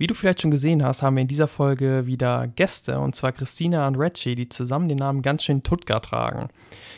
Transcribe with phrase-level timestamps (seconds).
[0.00, 3.32] Wie du vielleicht schon gesehen hast, haben wir in dieser Folge wieder Gäste, und zwar
[3.32, 6.48] Christina und Reggie, die zusammen den Namen ganz schön Tutka tragen.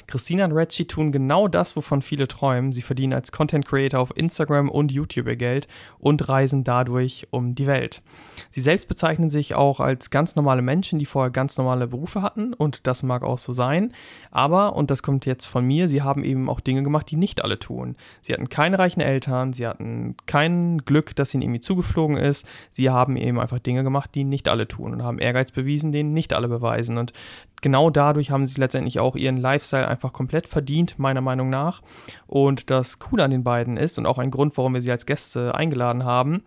[0.06, 2.70] Christina und Reggie tun genau das, wovon viele träumen.
[2.70, 5.66] Sie verdienen als Content Creator auf Instagram und YouTube ihr Geld
[5.98, 8.02] und reisen dadurch um die Welt.
[8.50, 12.54] Sie selbst bezeichnen sich auch als ganz normale Menschen, die vorher ganz normale Berufe hatten
[12.54, 13.92] und das mag auch so sein.
[14.30, 17.42] Aber, und das kommt jetzt von mir, sie haben eben auch Dinge gemacht, die nicht
[17.42, 17.96] alle tun.
[18.20, 22.46] Sie hatten keine reichen Eltern, sie hatten kein Glück, das ihnen irgendwie zugeflogen ist.
[22.70, 26.12] Sie haben eben einfach Dinge gemacht, die nicht alle tun und haben Ehrgeiz bewiesen, den
[26.12, 26.98] nicht alle beweisen.
[26.98, 27.12] Und
[27.60, 31.82] genau dadurch haben sie letztendlich auch ihren Lifestyle einfach komplett verdient, meiner Meinung nach.
[32.26, 35.06] Und das Coole an den beiden ist und auch ein Grund, warum wir sie als
[35.06, 36.44] Gäste eingeladen haben,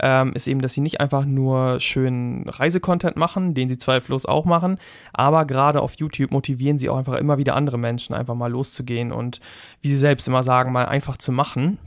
[0.00, 4.44] ähm, ist eben, dass sie nicht einfach nur schönen Reisecontent machen, den sie zweifellos auch
[4.44, 4.78] machen,
[5.12, 9.12] aber gerade auf YouTube motivieren sie auch einfach immer wieder andere Menschen, einfach mal loszugehen
[9.12, 9.40] und,
[9.80, 11.78] wie sie selbst immer sagen, mal einfach zu machen.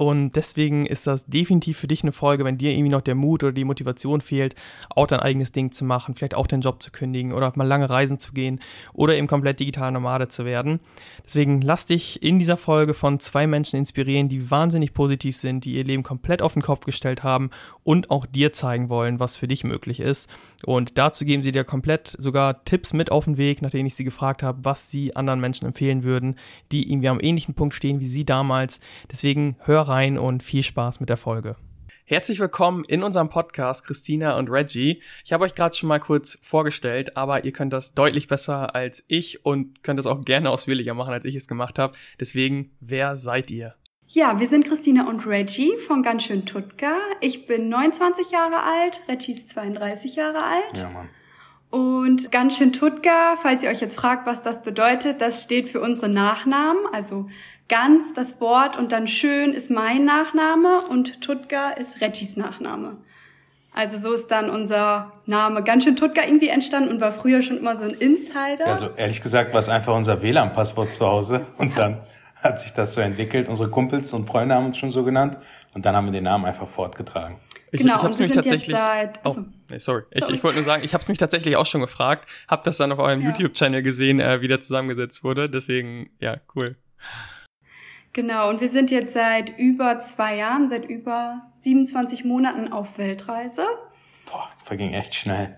[0.00, 3.44] Und deswegen ist das definitiv für dich eine Folge, wenn dir irgendwie noch der Mut
[3.44, 4.54] oder die Motivation fehlt,
[4.88, 7.90] auch dein eigenes Ding zu machen, vielleicht auch den Job zu kündigen oder mal lange
[7.90, 8.60] reisen zu gehen
[8.94, 10.80] oder eben komplett digital Nomade zu werden.
[11.22, 15.74] Deswegen lass dich in dieser Folge von zwei Menschen inspirieren, die wahnsinnig positiv sind, die
[15.74, 17.50] ihr Leben komplett auf den Kopf gestellt haben
[17.84, 20.30] und auch dir zeigen wollen, was für dich möglich ist.
[20.64, 24.04] Und dazu geben sie dir komplett sogar Tipps mit auf den Weg, nachdem ich sie
[24.04, 26.36] gefragt habe, was sie anderen Menschen empfehlen würden,
[26.72, 28.80] die irgendwie am ähnlichen Punkt stehen wie sie damals.
[29.10, 31.56] Deswegen hör rein und viel Spaß mit der Folge.
[32.04, 35.02] Herzlich willkommen in unserem Podcast, Christina und Reggie.
[35.24, 39.04] Ich habe euch gerade schon mal kurz vorgestellt, aber ihr könnt das deutlich besser als
[39.08, 41.94] ich und könnt es auch gerne ausführlicher machen, als ich es gemacht habe.
[42.20, 43.74] Deswegen, wer seid ihr?
[44.06, 46.96] Ja, wir sind Christina und Reggie von Ganz schön Tutka.
[47.20, 50.76] Ich bin 29 Jahre alt, Reggie ist 32 Jahre alt.
[50.76, 51.08] Ja, Mann.
[51.70, 55.80] Und ganz schön Tutka, falls ihr euch jetzt fragt, was das bedeutet, das steht für
[55.80, 56.82] unsere Nachnamen.
[56.92, 57.28] Also
[57.70, 62.96] ganz das Wort und dann schön ist mein Nachname und Tutka ist Reggies Nachname.
[63.72, 67.58] Also so ist dann unser Name ganz schön Tutka irgendwie entstanden und war früher schon
[67.58, 68.66] immer so ein Insider.
[68.66, 71.98] Also ehrlich gesagt war es einfach unser WLAN-Passwort zu Hause und dann
[72.34, 73.48] hat sich das so entwickelt.
[73.48, 75.36] Unsere Kumpels und Freunde haben uns schon so genannt
[75.72, 77.38] und dann haben wir den Namen einfach fortgetragen.
[77.70, 78.76] Ich, genau, ich habe es mich tatsächlich.
[78.76, 79.36] Seit, oh,
[79.68, 79.78] nee, sorry.
[79.78, 80.04] sorry.
[80.10, 82.78] Ich, ich wollte nur sagen, ich habe es mich tatsächlich auch schon gefragt, habe das
[82.78, 83.28] dann auf eurem ja.
[83.28, 85.48] YouTube-Channel gesehen, äh, wie der zusammengesetzt wurde.
[85.48, 86.74] Deswegen, ja, cool.
[88.12, 93.64] Genau, und wir sind jetzt seit über zwei Jahren, seit über 27 Monaten auf Weltreise.
[94.26, 95.56] Boah, verging echt schnell.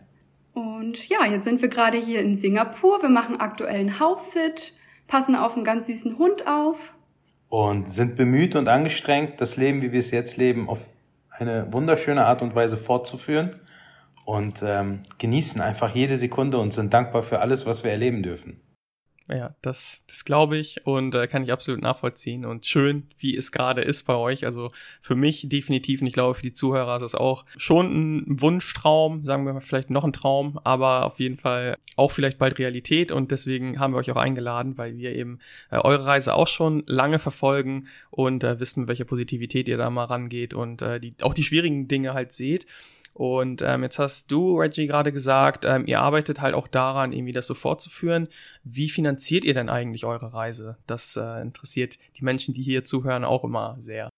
[0.52, 3.00] Und ja, jetzt sind wir gerade hier in Singapur.
[3.00, 4.74] Wir machen aktuell einen House-Sit,
[5.06, 6.92] passen auf einen ganz süßen Hund auf.
[7.48, 10.78] Und sind bemüht und angestrengt, das Leben, wie wir es jetzt leben, auf
[11.30, 13.60] eine wunderschöne Art und Weise fortzuführen.
[14.24, 18.60] Und ähm, genießen einfach jede Sekunde und sind dankbar für alles, was wir erleben dürfen.
[19.28, 23.52] Ja, das, das glaube ich und äh, kann ich absolut nachvollziehen und schön, wie es
[23.52, 24.44] gerade ist bei euch.
[24.44, 24.68] Also
[25.00, 29.22] für mich definitiv und ich glaube für die Zuhörer ist es auch schon ein Wunschtraum,
[29.22, 33.12] sagen wir mal vielleicht noch ein Traum, aber auf jeden Fall auch vielleicht bald Realität
[33.12, 35.38] und deswegen haben wir euch auch eingeladen, weil wir eben
[35.70, 39.88] äh, eure Reise auch schon lange verfolgen und äh, wissen, mit welcher Positivität ihr da
[39.88, 42.66] mal rangeht und äh, die, auch die schwierigen Dinge halt seht.
[43.14, 47.32] Und ähm, jetzt hast du, Reggie, gerade gesagt, ähm, ihr arbeitet halt auch daran, irgendwie
[47.32, 48.28] das so fortzuführen.
[48.64, 50.78] Wie finanziert ihr denn eigentlich eure Reise?
[50.86, 54.08] Das äh, interessiert die Menschen, die hier zuhören, auch immer sehr.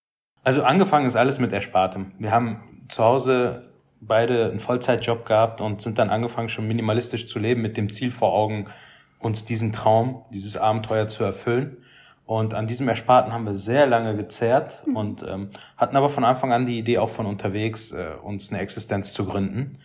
[0.44, 2.12] Also angefangen ist alles mit Erspartem.
[2.18, 3.64] Wir haben zu Hause
[4.00, 8.10] beide einen Vollzeitjob gehabt und sind dann angefangen, schon minimalistisch zu leben, mit dem Ziel
[8.10, 8.66] vor Augen,
[9.18, 11.78] uns diesen Traum, dieses Abenteuer zu erfüllen.
[12.26, 14.96] Und an diesem Ersparten haben wir sehr lange gezerrt mhm.
[14.96, 18.60] und ähm, hatten aber von Anfang an die Idee, auch von unterwegs äh, uns eine
[18.60, 19.78] Existenz zu gründen.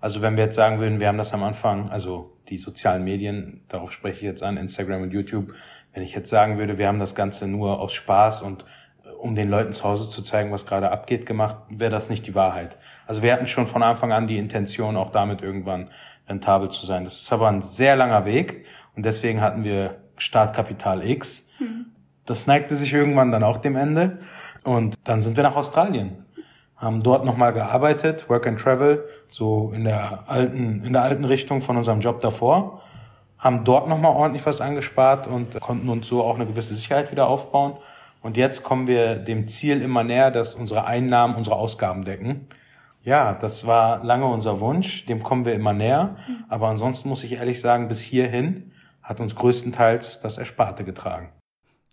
[0.00, 3.62] Also wenn wir jetzt sagen würden, wir haben das am Anfang, also die sozialen Medien,
[3.68, 5.54] darauf spreche ich jetzt an, Instagram und YouTube,
[5.94, 8.66] wenn ich jetzt sagen würde, wir haben das Ganze nur aus Spaß und
[9.04, 12.26] äh, um den Leuten zu Hause zu zeigen, was gerade abgeht, gemacht, wäre das nicht
[12.26, 12.76] die Wahrheit.
[13.06, 15.88] Also wir hatten schon von Anfang an die Intention, auch damit irgendwann
[16.28, 17.04] rentabel zu sein.
[17.04, 18.66] Das ist aber ein sehr langer Weg
[18.96, 21.45] und deswegen hatten wir Startkapital X
[22.26, 24.18] das neigte sich irgendwann dann auch dem Ende.
[24.64, 26.24] Und dann sind wir nach Australien.
[26.76, 31.62] haben dort nochmal gearbeitet, Work and Travel, so in der alten, in der alten Richtung
[31.62, 32.82] von unserem Job davor,
[33.38, 37.28] haben dort nochmal ordentlich was angespart und konnten uns so auch eine gewisse Sicherheit wieder
[37.28, 37.74] aufbauen.
[38.22, 42.48] Und jetzt kommen wir dem Ziel immer näher, dass unsere Einnahmen unsere Ausgaben decken.
[43.04, 46.16] Ja, das war lange unser Wunsch, dem kommen wir immer näher.
[46.48, 51.28] Aber ansonsten muss ich ehrlich sagen, bis hierhin hat uns größtenteils das Ersparte getragen.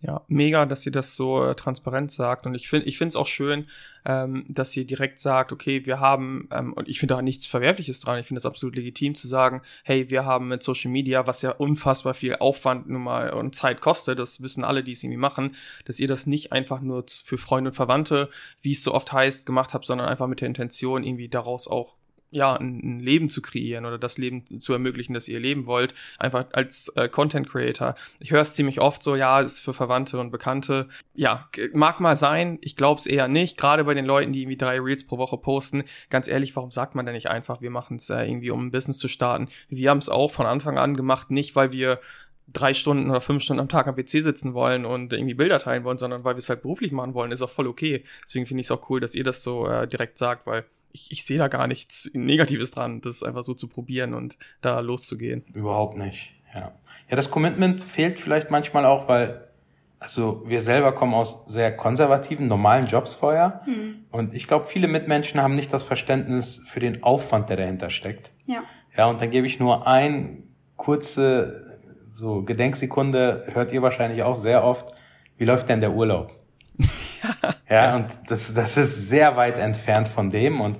[0.05, 2.45] Ja, mega, dass ihr das so äh, transparent sagt.
[2.45, 3.67] Und ich finde ich finde es auch schön,
[4.03, 8.01] ähm, dass ihr direkt sagt, okay, wir haben, ähm, und ich finde da nichts Verwerfliches
[8.01, 11.41] dran, ich finde es absolut legitim zu sagen, hey, wir haben mit Social Media, was
[11.41, 15.19] ja unfassbar viel Aufwand nun mal und Zeit kostet, das wissen alle, die es irgendwie
[15.19, 15.55] machen,
[15.85, 18.29] dass ihr das nicht einfach nur für Freunde und Verwandte,
[18.59, 21.95] wie es so oft heißt, gemacht habt, sondern einfach mit der Intention, irgendwie daraus auch
[22.33, 26.45] ja, ein, Leben zu kreieren oder das Leben zu ermöglichen, das ihr leben wollt, einfach
[26.53, 27.95] als äh, Content Creator.
[28.19, 30.89] Ich höre es ziemlich oft so, ja, es ist für Verwandte und Bekannte.
[31.13, 34.57] Ja, mag mal sein, ich glaube es eher nicht, gerade bei den Leuten, die irgendwie
[34.57, 35.83] drei Reels pro Woche posten.
[36.09, 38.71] Ganz ehrlich, warum sagt man denn nicht einfach, wir machen es äh, irgendwie, um ein
[38.71, 39.47] Business zu starten?
[39.69, 41.99] Wir haben es auch von Anfang an gemacht, nicht weil wir
[42.51, 45.83] drei Stunden oder fünf Stunden am Tag am PC sitzen wollen und irgendwie Bilder teilen
[45.83, 48.03] wollen, sondern weil wir es halt beruflich machen wollen, ist auch voll okay.
[48.25, 51.11] Deswegen finde ich es auch cool, dass ihr das so äh, direkt sagt, weil ich,
[51.11, 55.43] ich sehe da gar nichts Negatives dran, das einfach so zu probieren und da loszugehen.
[55.53, 56.71] Überhaupt nicht, ja.
[57.09, 59.47] Ja, das Commitment fehlt vielleicht manchmal auch, weil
[59.99, 63.61] also wir selber kommen aus sehr konservativen, normalen Jobs vorher.
[63.65, 64.05] Mhm.
[64.11, 68.31] Und ich glaube, viele Mitmenschen haben nicht das Verständnis für den Aufwand, der dahinter steckt.
[68.45, 68.63] Ja.
[68.97, 70.43] Ja, und dann gebe ich nur ein
[70.75, 71.79] kurze
[72.11, 74.93] so Gedenksekunde, hört ihr wahrscheinlich auch sehr oft.
[75.37, 76.31] Wie läuft denn der Urlaub?
[77.69, 80.61] Ja, und das, das ist sehr weit entfernt von dem.
[80.61, 80.77] Und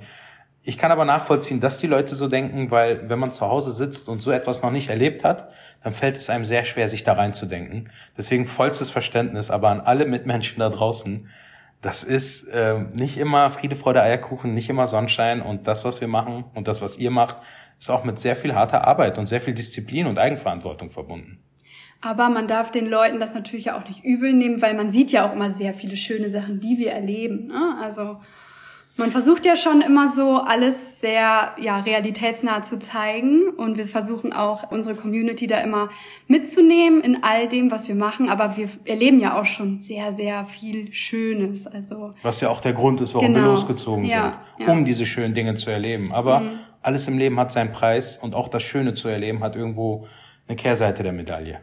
[0.62, 4.08] ich kann aber nachvollziehen, dass die Leute so denken, weil wenn man zu Hause sitzt
[4.08, 5.50] und so etwas noch nicht erlebt hat,
[5.82, 7.90] dann fällt es einem sehr schwer, sich da reinzudenken.
[8.16, 11.28] Deswegen vollstes Verständnis, aber an alle Mitmenschen da draußen,
[11.82, 16.08] das ist äh, nicht immer Friede, Freude, Eierkuchen, nicht immer Sonnenschein und das, was wir
[16.08, 17.36] machen und das, was ihr macht,
[17.78, 21.44] ist auch mit sehr viel harter Arbeit und sehr viel Disziplin und Eigenverantwortung verbunden.
[22.04, 25.26] Aber man darf den Leuten das natürlich auch nicht übel nehmen, weil man sieht ja
[25.26, 27.46] auch immer sehr viele schöne Sachen, die wir erleben.
[27.46, 27.78] Ne?
[27.82, 28.18] Also
[28.96, 34.34] man versucht ja schon immer so alles sehr ja, realitätsnah zu zeigen und wir versuchen
[34.34, 35.88] auch unsere Community da immer
[36.28, 38.28] mitzunehmen in all dem, was wir machen.
[38.28, 41.66] Aber wir erleben ja auch schon sehr, sehr viel Schönes.
[41.66, 43.46] Also was ja auch der Grund ist, warum genau.
[43.46, 46.12] wir losgezogen ja, sind, um diese schönen Dinge zu erleben.
[46.12, 46.50] Aber mhm.
[46.82, 50.06] alles im Leben hat seinen Preis und auch das Schöne zu erleben hat irgendwo
[50.46, 51.60] eine Kehrseite der Medaille.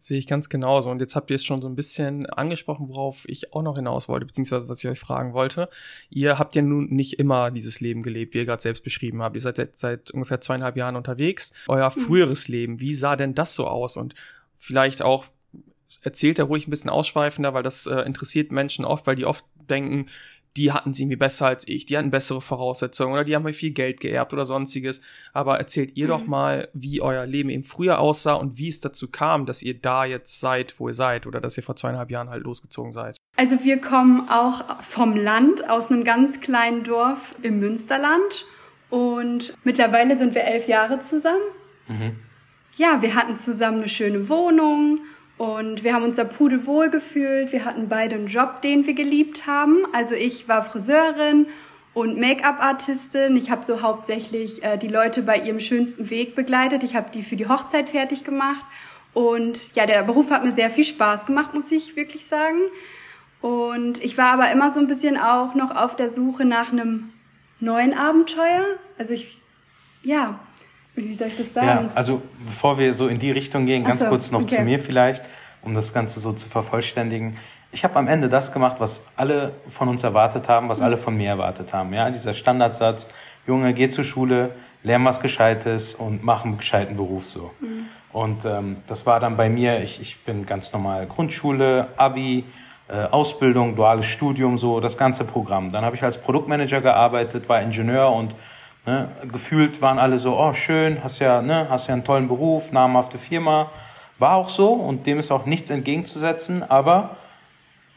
[0.00, 0.90] Sehe ich ganz genauso.
[0.90, 4.08] Und jetzt habt ihr es schon so ein bisschen angesprochen, worauf ich auch noch hinaus
[4.08, 5.68] wollte, beziehungsweise was ich euch fragen wollte.
[6.08, 9.34] Ihr habt ja nun nicht immer dieses Leben gelebt, wie ihr gerade selbst beschrieben habt.
[9.34, 11.52] Ihr seid seit, seit ungefähr zweieinhalb Jahren unterwegs.
[11.66, 12.00] Euer mhm.
[12.00, 13.96] früheres Leben, wie sah denn das so aus?
[13.96, 14.14] Und
[14.56, 15.24] vielleicht auch
[16.02, 19.44] erzählt er ruhig ein bisschen ausschweifender, weil das äh, interessiert Menschen oft, weil die oft
[19.68, 20.06] denken,
[20.56, 23.52] die hatten sie irgendwie besser als ich, die hatten bessere Voraussetzungen oder die haben mir
[23.52, 25.00] viel Geld geerbt oder sonstiges.
[25.32, 26.10] Aber erzählt ihr mhm.
[26.10, 29.74] doch mal, wie euer Leben eben früher aussah und wie es dazu kam, dass ihr
[29.74, 33.16] da jetzt seid, wo ihr seid oder dass ihr vor zweieinhalb Jahren halt losgezogen seid.
[33.36, 38.46] Also wir kommen auch vom Land, aus einem ganz kleinen Dorf im Münsterland
[38.90, 41.42] und mittlerweile sind wir elf Jahre zusammen.
[41.86, 42.16] Mhm.
[42.76, 45.00] Ja, wir hatten zusammen eine schöne Wohnung
[45.38, 47.52] und wir haben uns da pudelwohl gefühlt.
[47.52, 49.86] Wir hatten beide einen Job, den wir geliebt haben.
[49.92, 51.46] Also ich war Friseurin
[51.94, 53.36] und Make-up-Artistin.
[53.36, 56.82] Ich habe so hauptsächlich äh, die Leute bei ihrem schönsten Weg begleitet.
[56.82, 58.64] Ich habe die für die Hochzeit fertig gemacht.
[59.14, 62.58] Und ja, der Beruf hat mir sehr viel Spaß gemacht, muss ich wirklich sagen.
[63.40, 67.12] Und ich war aber immer so ein bisschen auch noch auf der Suche nach einem
[67.60, 68.64] neuen Abenteuer.
[68.98, 69.40] Also ich,
[70.02, 70.40] ja,
[71.04, 71.86] wie soll ich das sagen?
[71.86, 74.56] Ja, also bevor wir so in die Richtung gehen, ganz so, kurz noch okay.
[74.56, 75.22] zu mir vielleicht,
[75.62, 77.36] um das Ganze so zu vervollständigen.
[77.70, 80.86] Ich habe am Ende das gemacht, was alle von uns erwartet haben, was mhm.
[80.86, 81.92] alle von mir erwartet haben.
[81.92, 83.08] Ja, dieser Standardsatz,
[83.46, 84.50] Junge, geh zur Schule,
[84.82, 87.50] lern was Gescheites und mach einen gescheiten Beruf so.
[87.60, 87.86] Mhm.
[88.12, 92.44] Und ähm, das war dann bei mir, ich, ich bin ganz normal Grundschule, Abi,
[92.88, 95.70] äh, Ausbildung, duales Studium, so das ganze Programm.
[95.70, 98.34] Dann habe ich als Produktmanager gearbeitet, war Ingenieur und
[98.88, 99.10] Ne?
[99.30, 103.18] Gefühlt waren alle so, oh schön, hast ja, ne, hast ja einen tollen Beruf, namhafte
[103.18, 103.70] Firma.
[104.18, 107.18] War auch so und dem ist auch nichts entgegenzusetzen, aber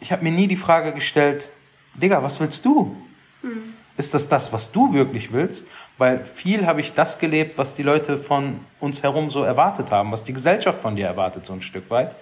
[0.01, 1.47] ich habe mir nie die Frage gestellt,
[1.93, 2.93] Digga, was willst du?
[3.41, 3.73] Mhm.
[3.95, 5.65] Ist das das, was du wirklich willst?
[5.97, 10.11] Weil viel habe ich das gelebt, was die Leute von uns herum so erwartet haben,
[10.11, 12.17] was die Gesellschaft von dir erwartet, so ein Stück weit.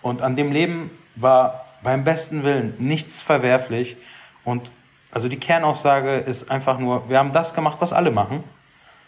[0.00, 3.98] Und an dem Leben war beim besten Willen nichts verwerflich.
[4.46, 4.72] Und
[5.14, 8.44] also die Kernaussage ist einfach nur, wir haben das gemacht, was alle machen,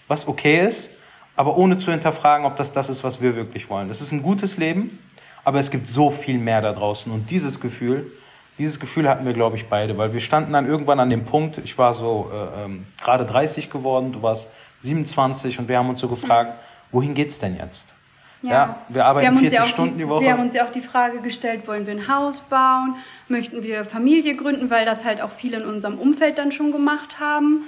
[0.09, 0.91] was okay ist,
[1.35, 3.89] aber ohne zu hinterfragen, ob das das ist, was wir wirklich wollen.
[3.89, 4.99] Das ist ein gutes Leben,
[5.45, 8.11] aber es gibt so viel mehr da draußen und dieses Gefühl,
[8.59, 11.59] Dieses Gefühl hatten wir, glaube ich, beide, weil wir standen dann irgendwann an dem Punkt,
[11.59, 14.49] ich war so äh, ähm, gerade 30 geworden, du warst
[14.81, 16.55] 27 und wir haben uns so gefragt,
[16.91, 17.87] wohin geht's denn jetzt?
[18.41, 20.25] Ja, ja wir arbeiten wir 40 ja Stunden die, die Woche.
[20.25, 22.97] Wir haben uns ja auch die Frage gestellt, wollen wir ein Haus bauen?
[23.29, 27.19] Möchten wir Familie gründen, weil das halt auch viele in unserem Umfeld dann schon gemacht
[27.19, 27.65] haben.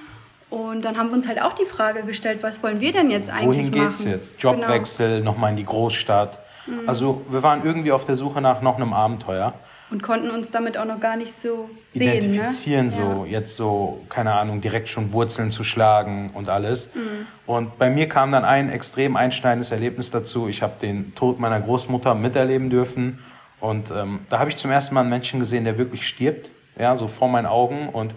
[0.51, 3.29] Und dann haben wir uns halt auch die Frage gestellt, was wollen wir denn jetzt
[3.29, 3.89] eigentlich Wohin machen?
[3.89, 4.43] Geht's jetzt?
[4.43, 5.33] Jobwechsel, genau.
[5.33, 6.39] nochmal in die Großstadt.
[6.67, 6.89] Mhm.
[6.89, 9.55] Also wir waren irgendwie auf der Suche nach noch einem Abenteuer.
[9.91, 12.93] Und konnten uns damit auch noch gar nicht so sehen, identifizieren, ne?
[12.93, 13.31] so ja.
[13.33, 16.95] jetzt so, keine Ahnung, direkt schon Wurzeln zu schlagen und alles.
[16.95, 17.27] Mhm.
[17.47, 20.47] Und bei mir kam dann ein extrem einschneidendes Erlebnis dazu.
[20.47, 23.19] Ich habe den Tod meiner Großmutter miterleben dürfen.
[23.61, 26.49] Und ähm, da habe ich zum ersten Mal einen Menschen gesehen, der wirklich stirbt,
[26.79, 27.89] ja, so vor meinen Augen.
[27.89, 28.15] Und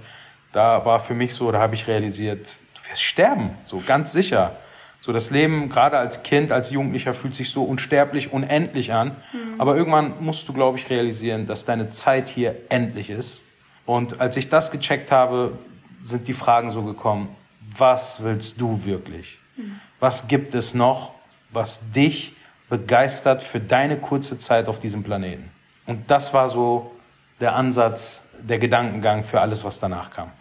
[0.51, 4.55] da war für mich so, da habe ich realisiert, du wirst sterben, so ganz sicher.
[5.03, 9.15] So das Leben, gerade als Kind, als Jugendlicher, fühlt sich so unsterblich, unendlich an.
[9.33, 9.59] Mhm.
[9.59, 13.41] Aber irgendwann musst du, glaube ich, realisieren, dass deine Zeit hier endlich ist.
[13.87, 15.57] Und als ich das gecheckt habe,
[16.03, 17.35] sind die Fragen so gekommen,
[17.77, 19.39] was willst du wirklich?
[19.57, 19.79] Mhm.
[19.99, 21.13] Was gibt es noch,
[21.49, 22.35] was dich
[22.71, 25.51] begeistert für deine kurze Zeit auf diesem Planeten?
[25.85, 26.95] Und das war so
[27.41, 30.31] der Ansatz, der Gedankengang für alles, was danach kam.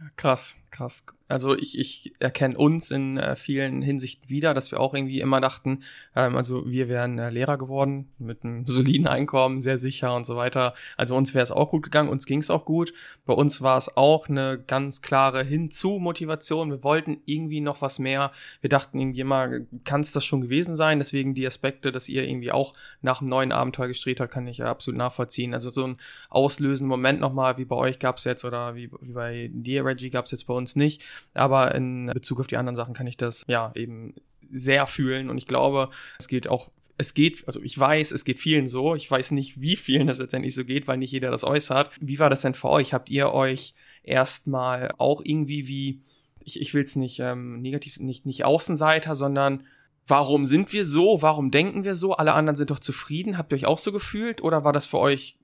[0.00, 1.04] Ja, krass, krass.
[1.30, 5.42] Also ich, ich erkenne uns in äh, vielen Hinsichten wieder, dass wir auch irgendwie immer
[5.42, 5.82] dachten,
[6.16, 10.36] ähm, also wir wären äh, Lehrer geworden mit einem soliden Einkommen, sehr sicher und so
[10.36, 10.74] weiter.
[10.96, 12.94] Also uns wäre es auch gut gegangen, uns ging es auch gut.
[13.26, 16.70] Bei uns war es auch eine ganz klare Hinzu-Motivation.
[16.70, 18.30] Wir wollten irgendwie noch was mehr.
[18.62, 19.50] Wir dachten irgendwie immer,
[19.84, 20.98] kann es das schon gewesen sein?
[20.98, 24.58] Deswegen die Aspekte, dass ihr irgendwie auch nach einem neuen Abenteuer gestrebt habt, kann ich
[24.58, 25.52] ja absolut nachvollziehen.
[25.52, 25.98] Also so ein
[26.30, 30.08] auslösenden Moment nochmal, wie bei euch gab es jetzt oder wie, wie bei dir, Reggie,
[30.08, 31.02] gab es jetzt bei uns nicht
[31.34, 34.14] aber in Bezug auf die anderen Sachen kann ich das ja eben
[34.50, 38.40] sehr fühlen und ich glaube, es geht auch es geht, also ich weiß, es geht
[38.40, 38.96] vielen so.
[38.96, 41.92] Ich weiß nicht, wie vielen das letztendlich so geht, weil nicht jeder das äußert.
[42.00, 42.92] Wie war das denn für euch?
[42.92, 46.00] Habt ihr euch erstmal auch irgendwie wie,
[46.40, 49.64] ich, ich will es nicht ähm, negativ, nicht, nicht Außenseiter, sondern
[50.08, 51.22] warum sind wir so?
[51.22, 52.14] Warum denken wir so?
[52.14, 53.38] Alle anderen sind doch zufrieden.
[53.38, 54.42] Habt ihr euch auch so gefühlt?
[54.42, 55.38] Oder war das für euch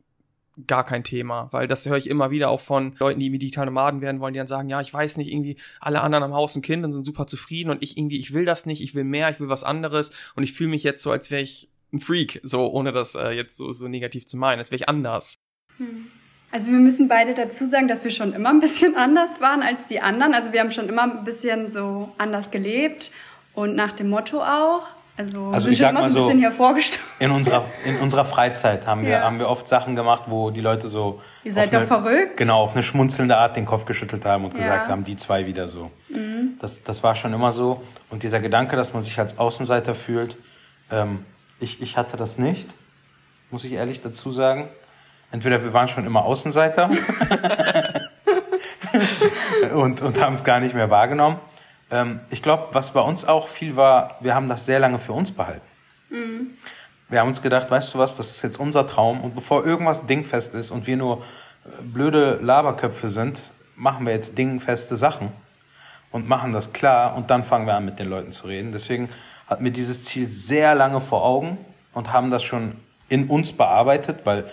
[0.67, 4.01] gar kein Thema, weil das höre ich immer wieder auch von Leuten, die digitale Nomaden
[4.01, 6.63] werden wollen, die dann sagen, ja, ich weiß nicht, irgendwie alle anderen am Haus ein
[6.63, 9.31] Kind und sind super zufrieden und ich irgendwie, ich will das nicht, ich will mehr,
[9.31, 12.41] ich will was anderes und ich fühle mich jetzt so, als wäre ich ein Freak,
[12.43, 15.35] so ohne das äh, jetzt so, so negativ zu meinen, als wäre ich anders.
[15.79, 16.07] Hm.
[16.51, 19.89] Also wir müssen beide dazu sagen, dass wir schon immer ein bisschen anders waren als
[19.89, 20.35] die anderen.
[20.35, 23.11] Also wir haben schon immer ein bisschen so anders gelebt
[23.55, 24.87] und nach dem Motto auch.
[25.17, 29.21] Also, also ich sag mal so, in unserer, in unserer Freizeit haben wir, ja.
[29.21, 31.21] haben wir oft Sachen gemacht, wo die Leute so.
[31.45, 32.37] Ihr seid doch eine, verrückt.
[32.37, 34.59] Genau, auf eine schmunzelnde Art den Kopf geschüttelt haben und ja.
[34.59, 35.93] gesagt haben, die zwei wieder so.
[36.09, 36.55] Mhm.
[36.61, 37.81] Das, das war schon immer so.
[38.11, 40.37] Und dieser Gedanke, dass man sich als Außenseiter fühlt,
[40.91, 41.25] ähm,
[41.61, 42.69] ich, ich hatte das nicht,
[43.53, 44.69] muss ich ehrlich dazu sagen.
[45.31, 46.91] Entweder wir waren schon immer Außenseiter
[49.75, 51.39] und, und haben es gar nicht mehr wahrgenommen
[51.95, 55.13] ähm, ich glaube, was bei uns auch viel war, wir haben das sehr lange für
[55.13, 55.67] uns behalten.
[56.11, 56.51] Mhm.
[57.09, 60.07] Wir haben uns gedacht, weißt du was, das ist jetzt unser Traum und bevor irgendwas
[60.07, 61.19] dingfest ist und wir nur
[61.65, 63.41] äh, blöde Laberköpfe sind,
[63.77, 65.29] machen wir jetzt dingfeste Sachen
[66.11, 68.73] und machen das klar und dann fangen wir an mit den Leuten zu reden.
[68.73, 69.09] Deswegen
[69.47, 71.59] hatten wir dieses Ziel sehr lange vor Augen
[71.93, 72.77] und haben das schon
[73.09, 74.51] in uns bearbeitet, weil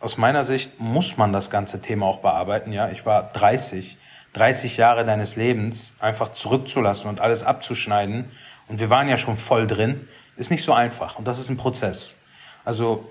[0.00, 2.72] aus meiner Sicht muss man das ganze Thema auch bearbeiten.
[2.72, 3.98] Ja, ich war 30
[4.34, 8.30] 30 Jahre deines Lebens einfach zurückzulassen und alles abzuschneiden,
[8.68, 11.18] und wir waren ja schon voll drin, ist nicht so einfach.
[11.18, 12.16] Und das ist ein Prozess.
[12.64, 13.10] Also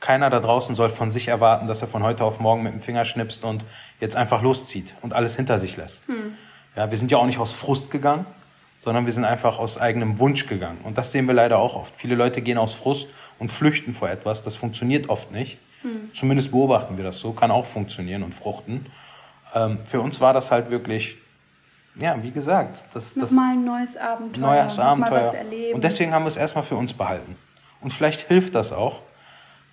[0.00, 2.80] keiner da draußen soll von sich erwarten, dass er von heute auf morgen mit dem
[2.80, 3.64] Finger schnipst und
[4.00, 6.06] jetzt einfach loszieht und alles hinter sich lässt.
[6.08, 6.34] Hm.
[6.76, 8.26] Ja, wir sind ja auch nicht aus Frust gegangen,
[8.82, 10.78] sondern wir sind einfach aus eigenem Wunsch gegangen.
[10.82, 11.94] Und das sehen wir leider auch oft.
[11.96, 14.42] Viele Leute gehen aus Frust und flüchten vor etwas.
[14.42, 15.58] Das funktioniert oft nicht.
[15.82, 16.10] Hm.
[16.14, 17.32] Zumindest beobachten wir das so.
[17.32, 18.86] Kann auch funktionieren und fruchten.
[19.54, 21.16] Ähm, für uns war das halt wirklich,
[21.96, 24.40] ja, wie gesagt, das, das nochmal ein neues Abenteuer.
[24.40, 25.34] Neues Abenteuer.
[25.74, 27.36] Und deswegen haben wir es erstmal für uns behalten.
[27.80, 29.00] Und vielleicht hilft das auch,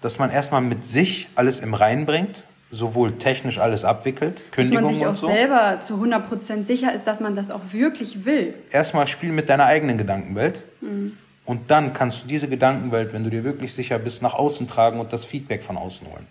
[0.01, 4.91] dass man erstmal mit sich alles im Rein bringt, sowohl technisch alles abwickelt, Kündigung dass
[4.91, 5.27] man sich und auch so.
[5.27, 8.53] selber zu 100% sicher ist, dass man das auch wirklich will.
[8.71, 10.63] Erstmal spiel mit deiner eigenen Gedankenwelt.
[10.81, 11.17] Mhm.
[11.45, 14.99] Und dann kannst du diese Gedankenwelt, wenn du dir wirklich sicher bist, nach außen tragen
[14.99, 16.27] und das Feedback von außen holen.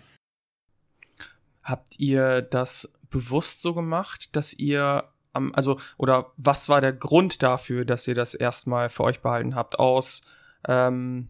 [1.61, 7.43] Habt ihr das bewusst so gemacht, dass ihr am, also, oder was war der Grund
[7.43, 9.79] dafür, dass ihr das erstmal für euch behalten habt?
[9.79, 10.21] Aus,
[10.67, 11.29] ähm,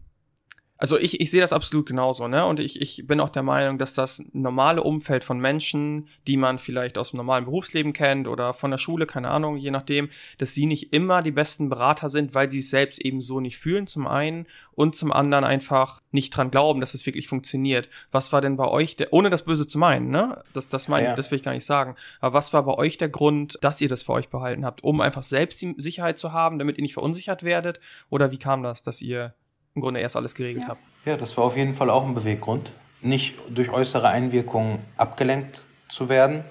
[0.80, 2.46] Also ich, ich sehe das absolut genauso, ne?
[2.46, 6.58] Und ich, ich bin auch der Meinung, dass das normale Umfeld von Menschen, die man
[6.58, 10.08] vielleicht aus dem normalen Berufsleben kennt oder von der Schule, keine Ahnung, je nachdem,
[10.38, 13.58] dass sie nicht immer die besten Berater sind, weil sie es selbst eben so nicht
[13.58, 14.46] fühlen, zum einen,
[14.80, 17.90] und zum anderen einfach nicht dran glauben, dass es wirklich funktioniert.
[18.12, 20.42] Was war denn bei euch der, ohne das Böse zu meinen, ne?
[20.54, 21.14] Das, das meine ja.
[21.14, 21.96] das will ich gar nicht sagen.
[22.20, 24.82] Aber was war bei euch der Grund, dass ihr das für euch behalten habt?
[24.82, 27.78] Um einfach selbst die Sicherheit zu haben, damit ihr nicht verunsichert werdet?
[28.08, 29.34] Oder wie kam das, dass ihr
[29.74, 30.70] im Grunde erst alles geregelt ja.
[30.70, 30.82] habt.
[31.04, 36.08] Ja, das war auf jeden Fall auch ein Beweggrund, nicht durch äußere Einwirkungen abgelenkt zu
[36.08, 36.44] werden.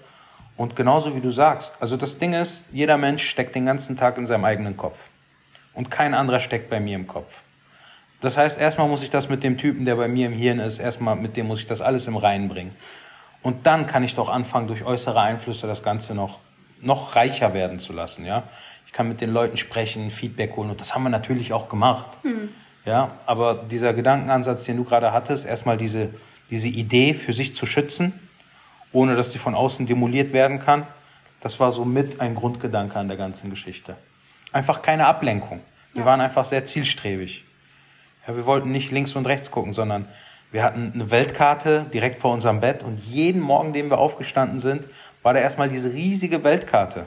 [0.58, 4.18] Und genauso wie du sagst, also das Ding ist, jeder Mensch steckt den ganzen Tag
[4.18, 4.98] in seinem eigenen Kopf.
[5.74, 7.42] Und kein anderer steckt bei mir im Kopf.
[8.22, 10.80] Das heißt, erstmal muss ich das mit dem Typen, der bei mir im Hirn ist,
[10.80, 12.76] erstmal mit dem muss ich das alles im Reinen bringen.
[13.42, 16.40] Und dann kann ich doch anfangen, durch äußere Einflüsse das Ganze noch,
[16.82, 18.44] noch reicher werden zu lassen, ja.
[18.86, 22.08] Ich kann mit den Leuten sprechen, Feedback holen und das haben wir natürlich auch gemacht.
[22.24, 22.50] Mhm.
[22.90, 26.10] Ja, aber dieser Gedankenansatz, den du gerade hattest, erstmal diese,
[26.50, 28.20] diese Idee für sich zu schützen,
[28.92, 30.88] ohne dass sie von außen demoliert werden kann,
[31.40, 33.96] das war so mit ein Grundgedanke an der ganzen Geschichte.
[34.52, 35.60] Einfach keine Ablenkung.
[35.94, 36.06] Wir ja.
[36.08, 37.44] waren einfach sehr zielstrebig.
[38.28, 40.08] Ja, wir wollten nicht links und rechts gucken, sondern
[40.52, 44.88] wir hatten eine Weltkarte direkt vor unserem Bett und jeden Morgen, den wir aufgestanden sind,
[45.22, 47.06] war da erstmal diese riesige Weltkarte.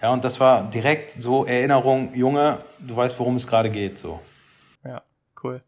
[0.00, 4.18] Ja, und das war direkt so Erinnerung, Junge, du weißt, worum es gerade geht, so.
[5.42, 5.62] Cool.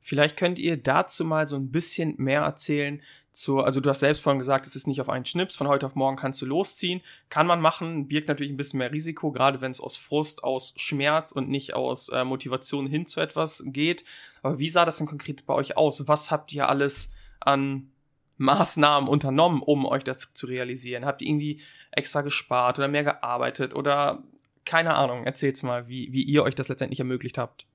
[0.00, 4.20] Vielleicht könnt ihr dazu mal so ein bisschen mehr erzählen zu, also du hast selbst
[4.20, 7.02] vorhin gesagt, es ist nicht auf einen Schnips, von heute auf morgen kannst du losziehen.
[7.28, 10.74] Kann man machen, birgt natürlich ein bisschen mehr Risiko, gerade wenn es aus Frust, aus
[10.76, 14.04] Schmerz und nicht aus äh, Motivation hin zu etwas geht.
[14.42, 16.08] Aber wie sah das denn konkret bei euch aus?
[16.08, 17.90] Was habt ihr alles an
[18.38, 21.04] Maßnahmen unternommen, um euch das zu realisieren?
[21.04, 21.60] Habt ihr irgendwie
[21.90, 24.22] extra gespart oder mehr gearbeitet oder
[24.64, 27.66] keine Ahnung, erzählt's mal, wie, wie ihr euch das letztendlich ermöglicht habt.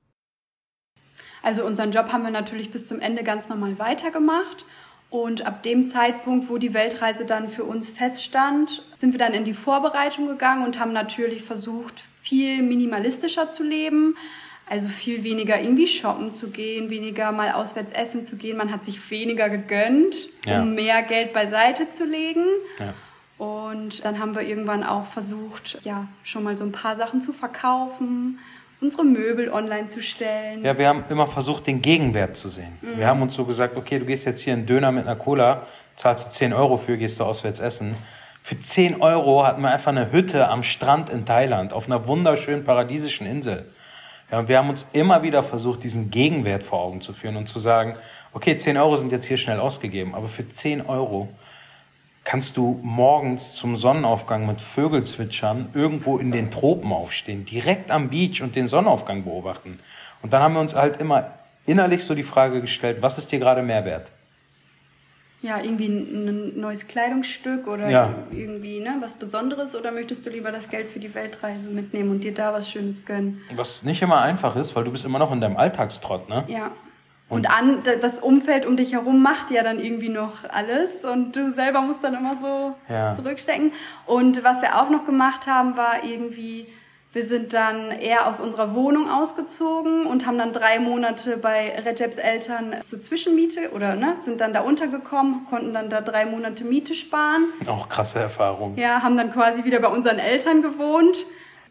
[1.41, 4.65] Also unseren Job haben wir natürlich bis zum Ende ganz normal weitergemacht.
[5.10, 9.43] Und ab dem Zeitpunkt, wo die Weltreise dann für uns feststand, sind wir dann in
[9.43, 14.15] die Vorbereitung gegangen und haben natürlich versucht, viel minimalistischer zu leben.
[14.69, 18.55] Also viel weniger irgendwie shoppen zu gehen, weniger mal auswärts essen zu gehen.
[18.55, 20.62] Man hat sich weniger gegönnt, ja.
[20.62, 22.45] um mehr Geld beiseite zu legen.
[22.79, 22.93] Ja.
[23.38, 27.33] Und dann haben wir irgendwann auch versucht, ja, schon mal so ein paar Sachen zu
[27.33, 28.39] verkaufen,
[28.81, 30.65] unsere Möbel online zu stellen.
[30.65, 32.79] Ja, wir haben immer versucht, den Gegenwert zu sehen.
[32.81, 32.98] Mhm.
[32.98, 35.67] Wir haben uns so gesagt, okay, du gehst jetzt hier einen Döner mit einer Cola,
[35.96, 37.96] zahlst du 10 Euro für, gehst du auswärts essen.
[38.44, 42.65] Für 10 Euro hatten wir einfach eine Hütte am Strand in Thailand, auf einer wunderschönen
[42.65, 43.72] paradiesischen Insel.
[44.31, 47.48] Ja, und wir haben uns immer wieder versucht, diesen Gegenwert vor Augen zu führen und
[47.48, 47.98] zu sagen,
[48.33, 51.29] okay, 10 Euro sind jetzt hier schnell ausgegeben, aber für 10 Euro
[52.24, 58.42] kannst du morgens zum Sonnenaufgang mit Vögelzwitschern irgendwo in den Tropen aufstehen, direkt am Beach
[58.42, 59.79] und den Sonnenaufgang beobachten.
[60.22, 61.34] Und dann haben wir uns halt immer
[61.66, 64.07] innerlich so die Frage gestellt, was ist dir gerade mehr wert?
[65.42, 68.14] Ja, irgendwie ein neues Kleidungsstück oder ja.
[68.31, 72.24] irgendwie ne, was Besonderes oder möchtest du lieber das Geld für die Weltreise mitnehmen und
[72.24, 73.42] dir da was Schönes gönnen?
[73.55, 76.44] Was nicht immer einfach ist, weil du bist immer noch in deinem Alltagstrott, ne?
[76.48, 76.72] Ja.
[77.31, 81.51] Und an, das Umfeld um dich herum macht ja dann irgendwie noch alles und du
[81.53, 83.15] selber musst dann immer so ja.
[83.15, 83.72] zurückstecken.
[84.05, 86.67] Und was wir auch noch gemacht haben, war irgendwie,
[87.13, 92.17] wir sind dann eher aus unserer Wohnung ausgezogen und haben dann drei Monate bei Recep's
[92.17, 96.96] Eltern zur Zwischenmiete oder ne, sind dann da untergekommen, konnten dann da drei Monate Miete
[96.96, 97.46] sparen.
[97.65, 98.75] Auch krasse Erfahrung.
[98.75, 101.25] Ja, haben dann quasi wieder bei unseren Eltern gewohnt.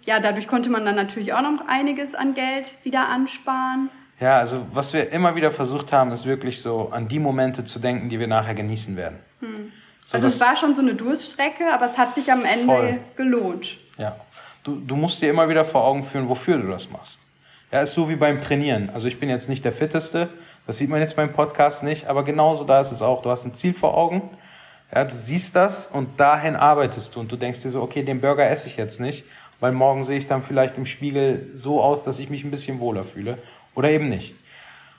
[0.05, 3.90] Ja, dadurch konnte man dann natürlich auch noch einiges an Geld wieder ansparen.
[4.21, 7.79] Ja, also was wir immer wieder versucht haben, ist wirklich so an die Momente zu
[7.79, 9.19] denken, die wir nachher genießen werden.
[9.41, 9.73] Hm.
[10.05, 12.99] So, also es war schon so eine Durststrecke, aber es hat sich am Ende voll.
[13.17, 13.79] gelohnt.
[13.97, 14.17] Ja.
[14.63, 17.19] Du, du musst dir immer wieder vor Augen führen, wofür du das machst.
[17.73, 18.91] Ja, ist so wie beim Trainieren.
[18.93, 20.29] Also ich bin jetzt nicht der Fitteste,
[20.67, 23.23] das sieht man jetzt beim Podcast nicht, aber genauso da ist es auch.
[23.23, 24.31] Du hast ein Ziel vor Augen,
[24.95, 28.21] ja, du siehst das und dahin arbeitest du und du denkst dir so, okay, den
[28.21, 29.25] Burger esse ich jetzt nicht,
[29.61, 32.81] weil morgen sehe ich dann vielleicht im Spiegel so aus, dass ich mich ein bisschen
[32.81, 33.39] wohler fühle
[33.81, 34.35] oder eben nicht.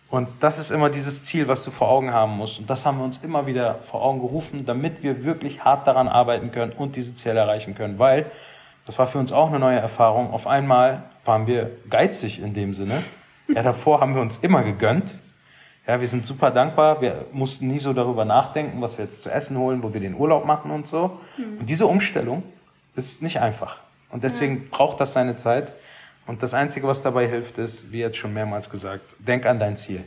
[0.10, 2.60] Und das ist immer dieses Ziel, was du vor Augen haben musst.
[2.60, 6.08] Und das haben wir uns immer wieder vor Augen gerufen, damit wir wirklich hart daran
[6.08, 8.00] arbeiten können und diese Ziele erreichen können.
[8.00, 8.26] Weil,
[8.86, 12.74] das war für uns auch eine neue Erfahrung, auf einmal waren wir geizig in dem
[12.74, 13.04] Sinne.
[13.48, 15.14] Ja, davor haben wir uns immer gegönnt.
[15.88, 17.02] Ja, wir sind super dankbar.
[17.02, 20.16] Wir mussten nie so darüber nachdenken, was wir jetzt zu essen holen, wo wir den
[20.16, 21.20] Urlaub machen und so.
[21.38, 21.60] Mhm.
[21.60, 22.44] Und diese Umstellung
[22.96, 23.78] ist nicht einfach.
[24.10, 25.72] Und deswegen braucht das seine Zeit.
[26.28, 29.76] Und das Einzige, was dabei hilft, ist, wie jetzt schon mehrmals gesagt, denk an dein
[29.76, 30.04] Ziel.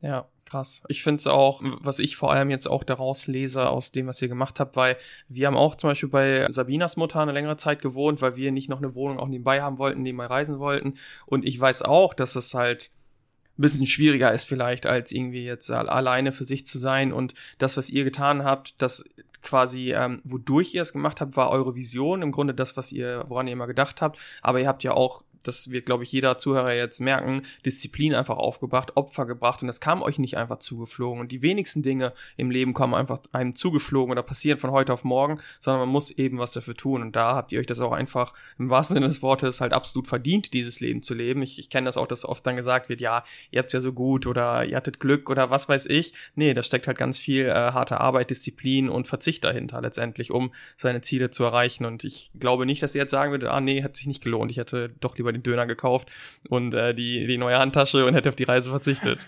[0.00, 0.82] Ja, krass.
[0.88, 4.22] Ich finde es auch, was ich vor allem jetzt auch daraus lese aus dem, was
[4.22, 4.96] ihr gemacht habt, weil
[5.28, 8.68] wir haben auch zum Beispiel bei Sabinas Mutter eine längere Zeit gewohnt, weil wir nicht
[8.68, 10.94] noch eine Wohnung auch nebenbei haben wollten, nebenbei reisen wollten.
[11.26, 12.90] Und ich weiß auch, dass es halt
[13.58, 17.12] ein bisschen schwieriger ist vielleicht, als irgendwie jetzt alleine für sich zu sein.
[17.12, 19.04] Und das, was ihr getan habt, das
[19.42, 23.24] quasi, ähm, wodurch ihr es gemacht habt, war eure Vision, im Grunde das, was ihr,
[23.28, 24.18] woran ihr immer gedacht habt.
[24.42, 28.36] Aber ihr habt ja auch das wird, glaube ich, jeder Zuhörer jetzt merken, Disziplin einfach
[28.36, 31.20] aufgebracht, Opfer gebracht und das kam euch nicht einfach zugeflogen.
[31.20, 35.04] Und die wenigsten Dinge im Leben kommen einfach einem zugeflogen oder passieren von heute auf
[35.04, 37.02] morgen, sondern man muss eben was dafür tun.
[37.02, 40.06] Und da habt ihr euch das auch einfach im wahrsten Sinne des Wortes halt absolut
[40.06, 41.42] verdient, dieses Leben zu leben.
[41.42, 43.92] Ich, ich kenne das auch, dass oft dann gesagt wird, ja, ihr habt ja so
[43.92, 46.14] gut oder ihr hattet Glück oder was weiß ich.
[46.34, 50.52] Nee, da steckt halt ganz viel äh, harte Arbeit, Disziplin und Verzicht dahinter letztendlich, um
[50.76, 51.84] seine Ziele zu erreichen.
[51.84, 54.50] Und ich glaube nicht, dass ihr jetzt sagen würdet, ah nee, hat sich nicht gelohnt.
[54.50, 56.08] Ich hätte doch lieber den Döner gekauft
[56.48, 59.20] und äh, die, die neue Handtasche und hätte auf die Reise verzichtet.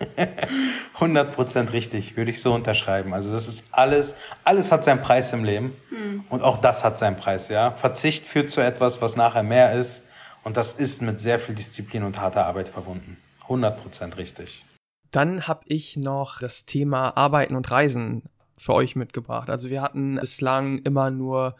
[0.98, 3.14] 100% richtig, würde ich so unterschreiben.
[3.14, 6.24] Also das ist alles, alles hat seinen Preis im Leben mhm.
[6.28, 7.70] und auch das hat seinen Preis, ja.
[7.72, 10.06] Verzicht führt zu etwas, was nachher mehr ist
[10.44, 13.16] und das ist mit sehr viel Disziplin und harter Arbeit verbunden.
[13.48, 14.64] 100% richtig.
[15.10, 18.22] Dann habe ich noch das Thema Arbeiten und Reisen
[18.56, 19.50] für euch mitgebracht.
[19.50, 21.56] Also wir hatten bislang immer nur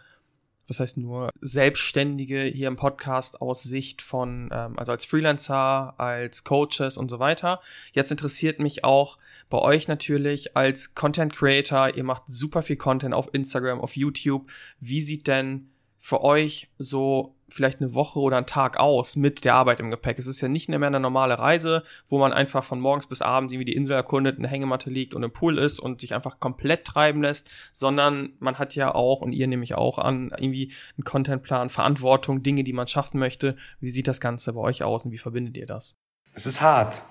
[0.68, 6.44] was heißt nur Selbstständige hier im Podcast aus Sicht von, ähm, also als Freelancer, als
[6.44, 7.60] Coaches und so weiter.
[7.92, 9.18] Jetzt interessiert mich auch
[9.50, 11.94] bei euch natürlich als Content Creator.
[11.94, 14.50] Ihr macht super viel Content auf Instagram, auf YouTube.
[14.80, 19.54] Wie sieht denn für euch so vielleicht eine Woche oder einen Tag aus mit der
[19.54, 20.18] Arbeit im Gepäck.
[20.18, 23.52] Es ist ja nicht mehr eine normale Reise, wo man einfach von morgens bis abends
[23.52, 26.84] irgendwie die Insel erkundet, eine Hängematte liegt und im Pool ist und sich einfach komplett
[26.84, 31.04] treiben lässt, sondern man hat ja auch, und ihr nehme ich auch an, irgendwie einen
[31.04, 33.56] Contentplan, Verantwortung, Dinge, die man schaffen möchte.
[33.80, 35.96] Wie sieht das Ganze bei euch aus und wie verbindet ihr das?
[36.34, 37.02] Es ist hart.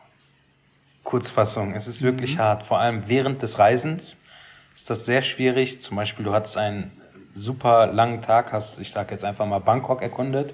[1.03, 2.39] Kurzfassung, es ist wirklich mhm.
[2.39, 2.63] hart.
[2.63, 4.17] Vor allem während des Reisens
[4.75, 5.81] ist das sehr schwierig.
[5.81, 7.00] Zum Beispiel, du hattest einen
[7.35, 10.53] super langen Tag hast, ich sage jetzt einfach mal Bangkok erkundet,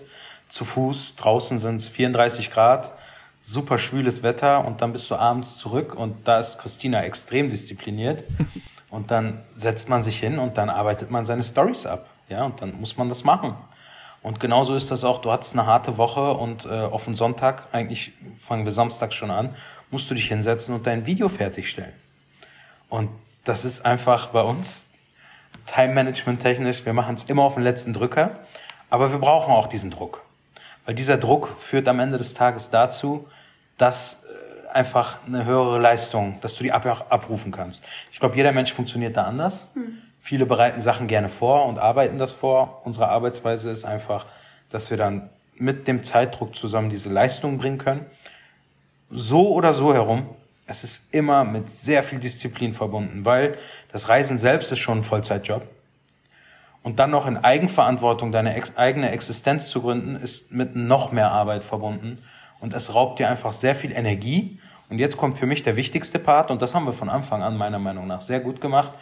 [0.50, 2.92] zu Fuß, draußen sind es 34 Grad,
[3.42, 8.24] super schwüles Wetter und dann bist du abends zurück und da ist Christina extrem diszipliniert
[8.90, 12.62] und dann setzt man sich hin und dann arbeitet man seine Stories ab, ja, und
[12.62, 13.56] dann muss man das machen.
[14.24, 17.68] Und genauso ist das auch, du hattest eine harte Woche und äh, auf den Sonntag,
[17.72, 19.56] eigentlich fangen wir Samstag schon an,
[19.92, 21.94] musst du dich hinsetzen und dein Video fertigstellen.
[22.90, 23.10] Und
[23.46, 24.87] das ist einfach bei uns
[25.68, 28.32] Time-Management technisch, wir machen es immer auf den letzten Drücker,
[28.90, 30.22] aber wir brauchen auch diesen Druck.
[30.86, 33.28] Weil dieser Druck führt am Ende des Tages dazu,
[33.78, 37.86] dass äh, einfach eine höhere Leistung, dass du die abrufen kannst.
[38.12, 39.70] Ich glaube, jeder Mensch funktioniert da anders.
[39.74, 40.00] Hm.
[40.22, 42.82] Viele bereiten Sachen gerne vor und arbeiten das vor.
[42.86, 44.26] Unsere Arbeitsweise ist einfach,
[44.70, 48.06] dass wir dann mit dem Zeitdruck zusammen diese Leistung bringen können.
[49.10, 50.30] So oder so herum,
[50.68, 53.58] es ist immer mit sehr viel Disziplin verbunden, weil
[53.92, 55.68] das Reisen selbst ist schon ein Vollzeitjob.
[56.84, 61.32] Und dann noch in Eigenverantwortung deine ex eigene Existenz zu gründen, ist mit noch mehr
[61.32, 62.20] Arbeit verbunden.
[62.60, 64.60] Und es raubt dir einfach sehr viel Energie.
[64.90, 67.58] Und jetzt kommt für mich der wichtigste Part, und das haben wir von Anfang an
[67.58, 68.94] meiner Meinung nach sehr gut gemacht,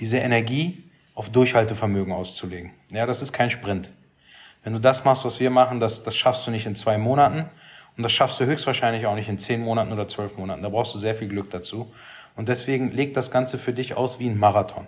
[0.00, 2.72] diese Energie auf Durchhaltevermögen auszulegen.
[2.90, 3.90] Ja, das ist kein Sprint.
[4.62, 7.44] Wenn du das machst, was wir machen, das, das schaffst du nicht in zwei Monaten.
[7.96, 10.62] Und das schaffst du höchstwahrscheinlich auch nicht in zehn Monaten oder zwölf Monaten.
[10.62, 11.92] Da brauchst du sehr viel Glück dazu.
[12.36, 14.86] Und deswegen leg das Ganze für dich aus wie ein Marathon.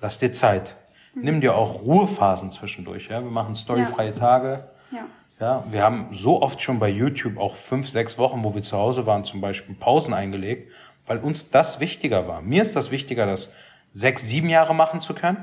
[0.00, 0.74] Lass dir Zeit.
[1.14, 1.22] Mhm.
[1.22, 3.08] Nimm dir auch Ruhephasen zwischendurch.
[3.08, 3.22] Ja?
[3.22, 4.16] Wir machen storyfreie ja.
[4.16, 4.68] Tage.
[4.90, 5.06] Ja.
[5.40, 8.78] Ja, wir haben so oft schon bei YouTube auch fünf, sechs Wochen, wo wir zu
[8.78, 10.70] Hause waren, zum Beispiel Pausen eingelegt,
[11.04, 12.42] weil uns das wichtiger war.
[12.42, 13.52] Mir ist das wichtiger, das
[13.92, 15.42] sechs, sieben Jahre machen zu können,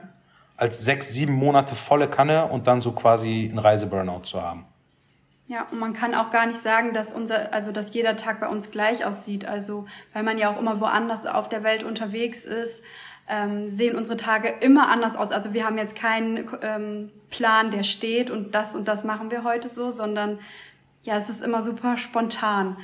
[0.56, 4.67] als sechs, sieben Monate volle Kanne und dann so quasi einen Reiseburnout zu haben.
[5.49, 8.47] Ja, und man kann auch gar nicht sagen, dass unser, also dass jeder Tag bei
[8.47, 9.45] uns gleich aussieht.
[9.45, 12.83] Also, weil man ja auch immer woanders auf der Welt unterwegs ist,
[13.27, 15.31] ähm, sehen unsere Tage immer anders aus.
[15.31, 19.43] Also wir haben jetzt keinen ähm, Plan, der steht und das und das machen wir
[19.43, 20.38] heute so, sondern
[21.01, 22.77] ja, es ist immer super spontan.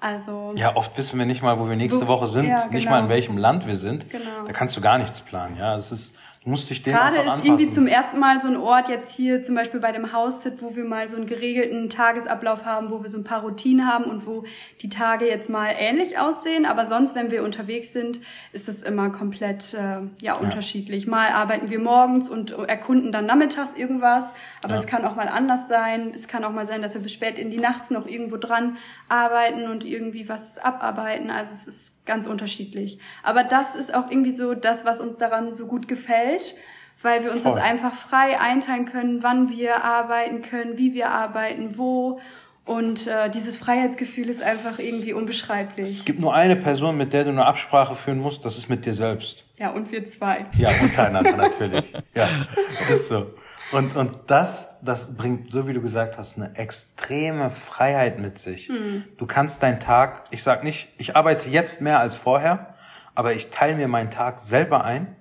[0.00, 2.72] Also ja, oft wissen wir nicht mal, wo wir nächste Woche sind, ja, genau.
[2.72, 4.10] nicht mal in welchem Land wir sind.
[4.10, 4.44] Genau.
[4.44, 5.56] Da kannst du gar nichts planen.
[5.56, 8.88] Ja, es ist musste ich den Gerade ist irgendwie zum ersten Mal so ein Ort
[8.88, 12.90] jetzt hier, zum Beispiel bei dem Haustipp, wo wir mal so einen geregelten Tagesablauf haben,
[12.90, 14.44] wo wir so ein paar Routinen haben und wo
[14.80, 16.64] die Tage jetzt mal ähnlich aussehen.
[16.64, 18.20] Aber sonst, wenn wir unterwegs sind,
[18.52, 21.04] ist es immer komplett äh, ja, unterschiedlich.
[21.04, 21.10] Ja.
[21.10, 24.24] Mal arbeiten wir morgens und erkunden dann nachmittags irgendwas,
[24.62, 24.80] aber ja.
[24.80, 26.12] es kann auch mal anders sein.
[26.14, 28.78] Es kann auch mal sein, dass wir bis spät in die Nachts noch irgendwo dran
[29.08, 31.30] arbeiten und irgendwie was abarbeiten.
[31.30, 32.98] Also es ist ganz unterschiedlich.
[33.22, 36.56] Aber das ist auch irgendwie so das, was uns daran so gut gefällt,
[37.02, 37.52] weil wir uns Voll.
[37.54, 42.20] das einfach frei einteilen können, wann wir arbeiten können, wie wir arbeiten, wo.
[42.64, 45.88] Und äh, dieses Freiheitsgefühl ist einfach irgendwie unbeschreiblich.
[45.88, 48.84] Es gibt nur eine Person, mit der du eine Absprache führen musst, das ist mit
[48.84, 49.44] dir selbst.
[49.56, 50.46] Ja, und wir zwei.
[50.58, 51.92] Ja, untereinander natürlich.
[52.14, 52.28] Ja,
[52.90, 53.28] ist so.
[53.72, 58.68] Und, und das, das bringt, so wie du gesagt hast, eine extreme Freiheit mit sich.
[58.68, 59.04] Mhm.
[59.18, 62.74] Du kannst deinen Tag, ich sag nicht, ich arbeite jetzt mehr als vorher,
[63.14, 65.16] aber ich teile mir meinen Tag selber ein.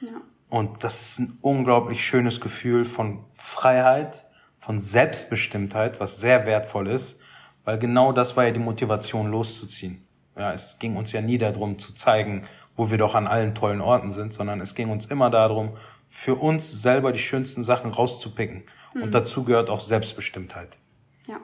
[0.00, 0.20] Ja.
[0.48, 4.24] Und das ist ein unglaublich schönes Gefühl von Freiheit,
[4.60, 7.20] von Selbstbestimmtheit, was sehr wertvoll ist,
[7.64, 10.06] weil genau das war ja die Motivation loszuziehen.
[10.36, 13.80] Ja, es ging uns ja nie darum zu zeigen, wo wir doch an allen tollen
[13.80, 15.76] Orten sind, sondern es ging uns immer darum,
[16.08, 18.64] für uns selber die schönsten Sachen rauszupicken.
[18.94, 19.02] Mhm.
[19.02, 20.76] Und dazu gehört auch Selbstbestimmtheit.
[21.26, 21.40] Ja.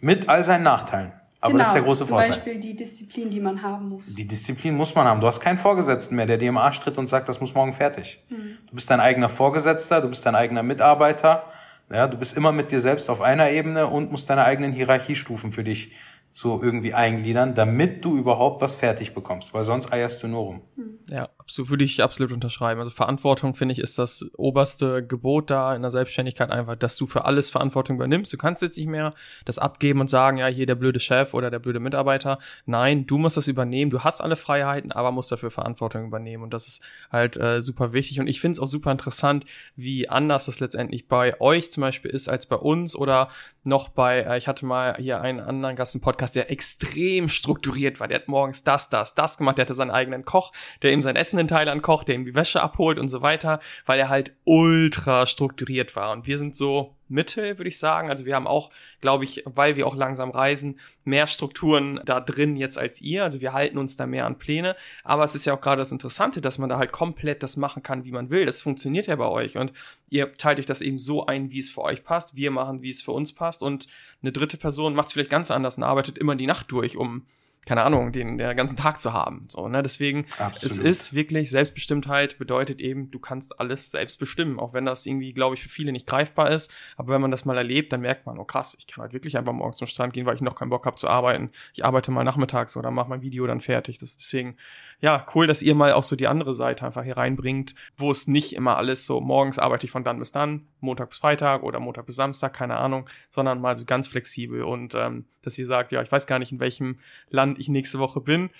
[0.00, 1.12] Mit all seinen Nachteilen.
[1.40, 2.32] Aber genau, das ist der genau, große zum Vorteil.
[2.32, 4.14] Zum Beispiel die Disziplin, die man haben muss.
[4.14, 5.20] Die Disziplin muss man haben.
[5.20, 7.72] Du hast keinen Vorgesetzten mehr, der dir im Arsch tritt und sagt, das muss morgen
[7.72, 8.24] fertig.
[8.30, 8.58] Mhm.
[8.66, 11.44] Du bist dein eigener Vorgesetzter, du bist dein eigener Mitarbeiter.
[11.90, 15.52] Ja, du bist immer mit dir selbst auf einer Ebene und musst deine eigenen Hierarchiestufen
[15.52, 15.92] für dich
[16.32, 20.60] so irgendwie eingliedern, damit du überhaupt was fertig bekommst, weil sonst eierst du nur rum.
[20.74, 20.98] Hm.
[21.10, 22.80] Ja, absolut, würde ich absolut unterschreiben.
[22.80, 27.06] Also Verantwortung, finde ich, ist das oberste Gebot da in der Selbstständigkeit einfach, dass du
[27.06, 28.32] für alles Verantwortung übernimmst.
[28.32, 29.12] Du kannst jetzt nicht mehr
[29.44, 32.38] das abgeben und sagen, ja, hier der blöde Chef oder der blöde Mitarbeiter.
[32.66, 33.90] Nein, du musst das übernehmen.
[33.90, 36.42] Du hast alle Freiheiten, aber musst dafür Verantwortung übernehmen.
[36.42, 36.82] Und das ist
[37.12, 38.18] halt äh, super wichtig.
[38.18, 39.44] Und ich finde es auch super interessant,
[39.76, 43.30] wie anders das letztendlich bei euch zum Beispiel ist als bei uns oder
[43.62, 48.00] noch bei, äh, ich hatte mal hier einen anderen Gast im Podcast, der extrem strukturiert
[48.00, 48.08] war.
[48.08, 49.58] Der hat morgens das, das, das gemacht.
[49.58, 52.34] Der hatte seinen eigenen Koch, der ihm sein Essen in Thailand kocht, der ihm die
[52.34, 56.12] Wäsche abholt und so weiter, weil er halt ultra strukturiert war.
[56.12, 58.10] Und wir sind so Mitte, würde ich sagen.
[58.10, 58.70] Also wir haben auch,
[59.00, 63.24] glaube ich, weil wir auch langsam reisen, mehr Strukturen da drin jetzt als ihr.
[63.24, 64.76] Also wir halten uns da mehr an Pläne.
[65.04, 67.82] Aber es ist ja auch gerade das Interessante, dass man da halt komplett das machen
[67.82, 68.46] kann, wie man will.
[68.46, 69.56] Das funktioniert ja bei euch.
[69.56, 69.72] Und
[70.10, 72.36] ihr teilt euch das eben so ein, wie es für euch passt.
[72.36, 73.62] Wir machen, wie es für uns passt.
[73.62, 73.86] Und
[74.22, 77.26] eine dritte Person macht es vielleicht ganz anders und arbeitet immer die Nacht durch, um
[77.66, 79.46] keine Ahnung, den der ganzen Tag zu haben.
[79.48, 79.82] So, ne?
[79.82, 80.62] Deswegen, Absolut.
[80.62, 85.32] es ist wirklich Selbstbestimmtheit bedeutet eben, du kannst alles selbst bestimmen, auch wenn das irgendwie,
[85.32, 86.72] glaube ich, für viele nicht greifbar ist.
[86.96, 89.36] Aber wenn man das mal erlebt, dann merkt man, oh krass, ich kann halt wirklich
[89.36, 91.50] einfach morgens zum Strand gehen, weil ich noch keinen Bock habe zu arbeiten.
[91.74, 93.98] Ich arbeite mal nachmittags oder mache mein Video dann fertig.
[93.98, 94.56] Das deswegen
[95.00, 98.26] ja, cool, dass ihr mal auch so die andere Seite einfach hier reinbringt, wo es
[98.26, 101.80] nicht immer alles so, morgens arbeite ich von dann bis dann, Montag bis Freitag oder
[101.80, 105.92] Montag bis Samstag, keine Ahnung, sondern mal so ganz flexibel und ähm, dass ihr sagt,
[105.92, 108.50] ja, ich weiß gar nicht, in welchem Land ich nächste Woche bin.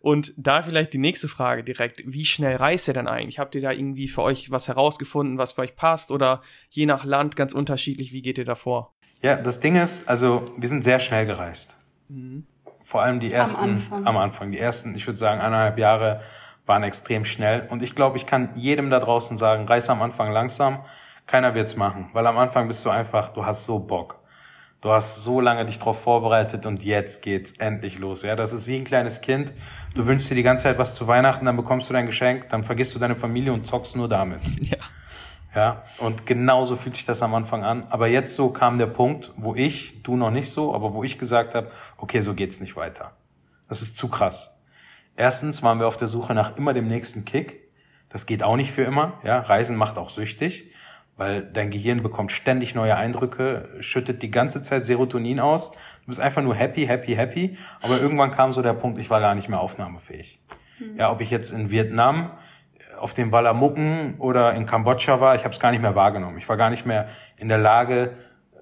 [0.00, 2.02] Und da vielleicht die nächste Frage direkt.
[2.04, 3.38] Wie schnell reist ihr denn eigentlich?
[3.38, 6.10] Habt ihr da irgendwie für euch was herausgefunden, was für euch passt?
[6.10, 8.92] Oder je nach Land ganz unterschiedlich, wie geht ihr da vor?
[9.22, 11.74] Ja, das Ding ist, also wir sind sehr schnell gereist.
[12.10, 12.44] Mhm
[12.94, 16.20] vor allem die ersten, am Anfang, am Anfang die ersten, ich würde sagen, eineinhalb Jahre
[16.64, 17.66] waren extrem schnell.
[17.68, 20.78] Und ich glaube, ich kann jedem da draußen sagen, reiß am Anfang langsam.
[21.26, 24.20] Keiner wird's machen, weil am Anfang bist du einfach, du hast so Bock.
[24.80, 28.22] Du hast so lange dich darauf vorbereitet und jetzt geht's endlich los.
[28.22, 29.52] Ja, das ist wie ein kleines Kind.
[29.96, 32.62] Du wünschst dir die ganze Zeit was zu Weihnachten, dann bekommst du dein Geschenk, dann
[32.62, 34.42] vergisst du deine Familie und zockst nur damit.
[34.60, 34.76] Ja.
[35.54, 37.86] Ja, und genauso fühlt sich das am Anfang an.
[37.90, 41.16] Aber jetzt so kam der Punkt, wo ich, du noch nicht so, aber wo ich
[41.16, 41.70] gesagt habe,
[42.04, 43.12] okay, so geht's nicht weiter.
[43.66, 44.62] Das ist zu krass.
[45.16, 47.62] Erstens waren wir auf der Suche nach immer dem nächsten Kick.
[48.10, 49.14] Das geht auch nicht für immer.
[49.24, 50.70] Ja, Reisen macht auch süchtig,
[51.16, 55.72] weil dein Gehirn bekommt ständig neue Eindrücke, schüttet die ganze Zeit Serotonin aus.
[55.72, 57.56] Du bist einfach nur happy, happy, happy.
[57.80, 60.38] Aber irgendwann kam so der Punkt, ich war gar nicht mehr aufnahmefähig.
[60.78, 60.98] Mhm.
[60.98, 62.32] Ja, ob ich jetzt in Vietnam
[63.00, 66.36] auf dem Walamucken oder in Kambodscha war, ich habe es gar nicht mehr wahrgenommen.
[66.36, 68.14] Ich war gar nicht mehr in der Lage,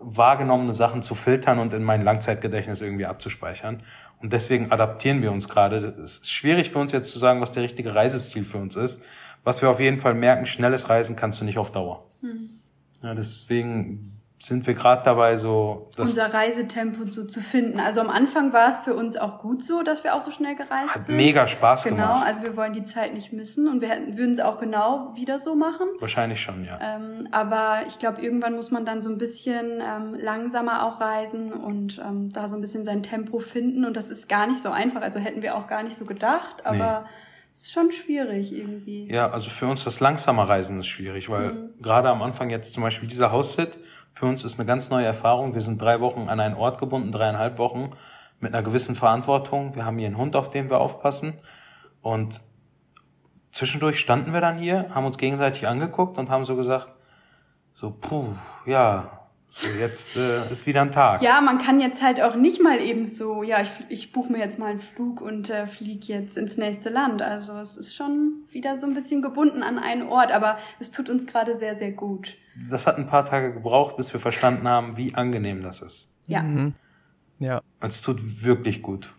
[0.02, 3.82] wahrgenommene Sachen zu filtern und in mein Langzeitgedächtnis irgendwie abzuspeichern.
[4.20, 5.78] Und deswegen adaptieren wir uns gerade.
[5.78, 9.02] Es ist schwierig für uns jetzt zu sagen, was der richtige Reisestil für uns ist.
[9.44, 12.06] Was wir auf jeden Fall merken, schnelles Reisen kannst du nicht auf Dauer.
[12.20, 12.60] Mhm.
[13.02, 17.78] Ja, deswegen sind wir gerade dabei, so unser Reisetempo so zu finden.
[17.78, 20.57] Also am Anfang war es für uns auch gut so, dass wir auch so schnell
[20.57, 21.16] gereist Hat sind.
[21.16, 22.14] mega Spaß genau, gemacht.
[22.14, 25.38] Genau, also wir wollen die Zeit nicht missen und wir würden es auch genau wieder
[25.38, 25.87] so machen.
[26.00, 26.76] Wahrscheinlich schon, ja.
[26.81, 31.52] Ähm, aber ich glaube, irgendwann muss man dann so ein bisschen ähm, langsamer auch reisen
[31.52, 34.70] und ähm, da so ein bisschen sein Tempo finden und das ist gar nicht so
[34.70, 35.02] einfach.
[35.02, 37.11] Also hätten wir auch gar nicht so gedacht, aber nee.
[37.55, 39.12] Es ist schon schwierig irgendwie.
[39.12, 41.83] Ja, also für uns das langsame Reisen ist schwierig, weil mhm.
[41.83, 43.76] gerade am Anfang jetzt zum Beispiel dieser Haussit,
[44.22, 45.52] für uns ist eine ganz neue Erfahrung.
[45.52, 47.90] Wir sind drei Wochen an einen Ort gebunden, dreieinhalb Wochen
[48.38, 49.74] mit einer gewissen Verantwortung.
[49.74, 51.40] Wir haben hier einen Hund, auf den wir aufpassen.
[52.02, 52.40] Und
[53.50, 56.87] zwischendurch standen wir dann hier, haben uns gegenseitig angeguckt und haben so gesagt,
[57.72, 58.26] so, puh,
[58.64, 59.21] ja,
[59.52, 61.22] so jetzt äh, ist wieder ein Tag.
[61.22, 64.38] Ja, man kann jetzt halt auch nicht mal eben so, ja, ich, ich buche mir
[64.38, 67.22] jetzt mal einen Flug und äh, fliege jetzt ins nächste Land.
[67.22, 71.08] Also es ist schon wieder so ein bisschen gebunden an einen Ort, aber es tut
[71.08, 74.96] uns gerade sehr, sehr gut das hat ein paar Tage gebraucht, bis wir verstanden haben,
[74.96, 76.08] wie angenehm das ist.
[76.26, 76.42] Ja.
[76.42, 76.74] Mhm.
[77.38, 77.62] Ja.
[77.80, 79.12] Es tut wirklich gut.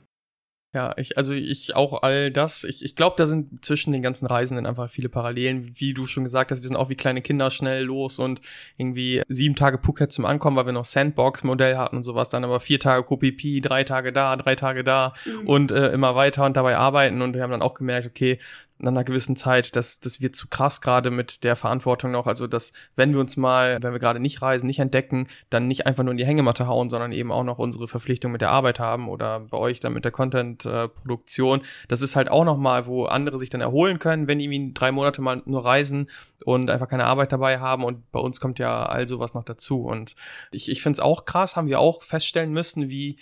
[0.74, 2.64] Ja, ich, also ich auch all das.
[2.64, 5.72] Ich, ich glaube, da sind zwischen den ganzen Reisenden einfach viele Parallelen.
[5.80, 8.42] Wie du schon gesagt hast, wir sind auch wie kleine Kinder schnell los und
[8.78, 12.60] irgendwie sieben Tage Phuket zum Ankommen, weil wir noch Sandbox-Modell hatten und sowas, dann aber
[12.60, 15.48] vier Tage KPP, drei Tage da, drei Tage da mhm.
[15.48, 18.40] und äh, immer weiter und dabei arbeiten und wir haben dann auch gemerkt, okay,
[18.84, 22.28] nach einer gewissen Zeit, das, das wird zu krass gerade mit der Verantwortung noch.
[22.28, 25.88] Also, dass wenn wir uns mal, wenn wir gerade nicht reisen, nicht entdecken, dann nicht
[25.88, 28.80] einfach nur in die Hängematte hauen, sondern eben auch noch unsere Verpflichtung mit der Arbeit
[28.80, 31.62] haben oder bei euch dann mit der Content-Produktion.
[31.88, 34.91] das ist halt auch nochmal, wo andere sich dann erholen können, wenn die irgendwie drei
[34.91, 36.10] Monate mal nur reisen
[36.43, 37.86] und einfach keine Arbeit dabei haben.
[37.86, 39.86] Und bei uns kommt ja all sowas noch dazu.
[39.86, 40.15] Und
[40.52, 43.17] ich, ich finde es auch krass, haben wir auch feststellen müssen, wie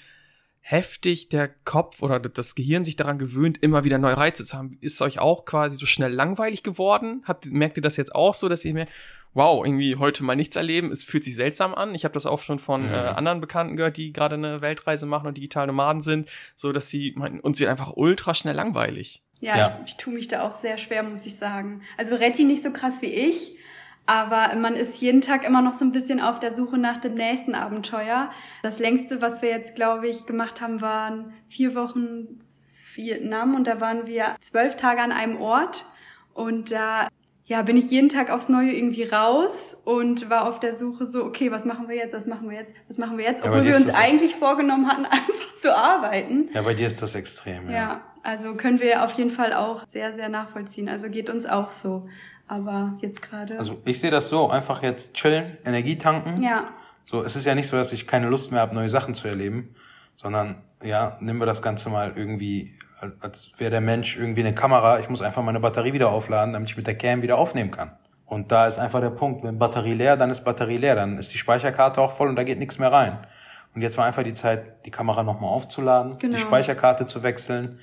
[0.62, 4.78] heftig der Kopf oder das Gehirn sich daran gewöhnt, immer wieder neue Reize zu haben.
[4.80, 7.24] Ist euch auch quasi so schnell langweilig geworden?
[7.28, 8.88] Habt, merkt ihr das jetzt auch so, dass ihr mir,
[9.34, 11.96] wow, irgendwie heute mal nichts erleben, es fühlt sich seltsam an.
[11.96, 13.12] Ich habe das auch schon von ja.
[13.12, 16.90] äh, anderen Bekannten gehört, die gerade eine Weltreise machen und digital Nomaden sind, so dass
[16.90, 19.24] sie meinen, uns wird einfach ultra schnell langweilig.
[19.40, 19.80] Ja, ja.
[19.86, 21.82] Ich, ich tue mich da auch sehr schwer, muss ich sagen.
[21.98, 23.56] Also Retti nicht so krass wie ich,
[24.06, 27.14] aber man ist jeden Tag immer noch so ein bisschen auf der Suche nach dem
[27.14, 28.32] nächsten Abenteuer.
[28.64, 32.42] Das längste, was wir jetzt, glaube ich, gemacht haben, waren vier Wochen
[32.96, 35.86] Vietnam und da waren wir zwölf Tage an einem Ort
[36.34, 37.08] und da
[37.46, 41.26] ja, bin ich jeden Tag aufs Neue irgendwie raus und war auf der Suche so,
[41.26, 43.66] okay, was machen wir jetzt, was machen wir jetzt, was machen wir jetzt, obwohl ja,
[43.66, 46.50] wir uns eigentlich vorgenommen hatten, einfach zu arbeiten.
[46.54, 47.76] Ja, bei dir ist das extrem, ja.
[47.76, 50.88] Ja, also können wir auf jeden Fall auch sehr, sehr nachvollziehen.
[50.88, 52.08] Also geht uns auch so.
[52.52, 53.58] Aber jetzt gerade.
[53.58, 56.44] Also ich sehe das so, einfach jetzt chillen, Energie tanken.
[56.44, 56.66] Ja.
[57.06, 59.30] So, es ist ja nicht so, dass ich keine Lust mehr habe, neue Sachen zu
[59.30, 59.74] erleben,
[60.18, 62.78] sondern ja, nehmen wir das Ganze mal irgendwie,
[63.22, 65.00] als wäre der Mensch irgendwie eine Kamera.
[65.00, 67.94] Ich muss einfach meine Batterie wieder aufladen, damit ich mit der Cam wieder aufnehmen kann.
[68.26, 71.34] Und da ist einfach der Punkt, wenn Batterie leer, dann ist Batterie leer, dann ist
[71.34, 73.18] die Speicherkarte auch voll und da geht nichts mehr rein.
[73.74, 76.36] Und jetzt war einfach die Zeit, die Kamera nochmal aufzuladen, genau.
[76.36, 77.80] die Speicherkarte zu wechseln,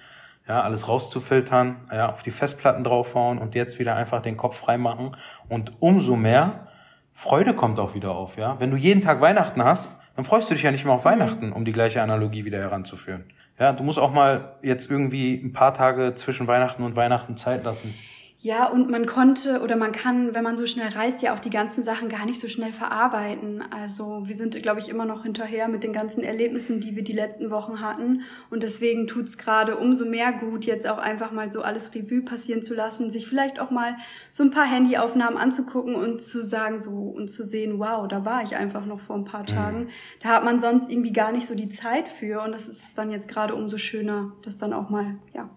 [0.49, 4.79] ja, alles rauszufiltern, ja, auf die Festplatten draufhauen und jetzt wieder einfach den Kopf frei
[4.79, 5.17] machen.
[5.49, 6.69] Und umso mehr
[7.13, 8.59] Freude kommt auch wieder auf, ja.
[8.59, 11.53] Wenn du jeden Tag Weihnachten hast, dann freust du dich ja nicht mehr auf Weihnachten,
[11.53, 13.25] um die gleiche Analogie wieder heranzuführen.
[13.59, 17.65] Ja, du musst auch mal jetzt irgendwie ein paar Tage zwischen Weihnachten und Weihnachten Zeit
[17.65, 17.95] lassen.
[18.41, 21.51] Ja, und man konnte oder man kann, wenn man so schnell reist, ja auch die
[21.51, 23.65] ganzen Sachen gar nicht so schnell verarbeiten.
[23.73, 27.13] Also wir sind, glaube ich, immer noch hinterher mit den ganzen Erlebnissen, die wir die
[27.13, 28.23] letzten Wochen hatten.
[28.49, 32.63] Und deswegen tut's gerade umso mehr gut, jetzt auch einfach mal so alles Revue passieren
[32.63, 33.97] zu lassen, sich vielleicht auch mal
[34.31, 38.45] so ein paar Handyaufnahmen anzugucken und zu sagen so und zu sehen, wow, da war
[38.45, 39.47] ich einfach noch vor ein paar mhm.
[39.47, 39.79] Tagen.
[39.81, 39.89] Mhm.
[40.23, 42.41] Da hat man sonst irgendwie gar nicht so die Zeit für.
[42.43, 45.51] Und das ist dann jetzt gerade umso schöner, das dann auch mal, ja,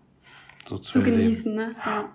[0.68, 1.54] so zu, zu genießen.
[1.54, 1.76] Ne?
[1.86, 2.10] Ja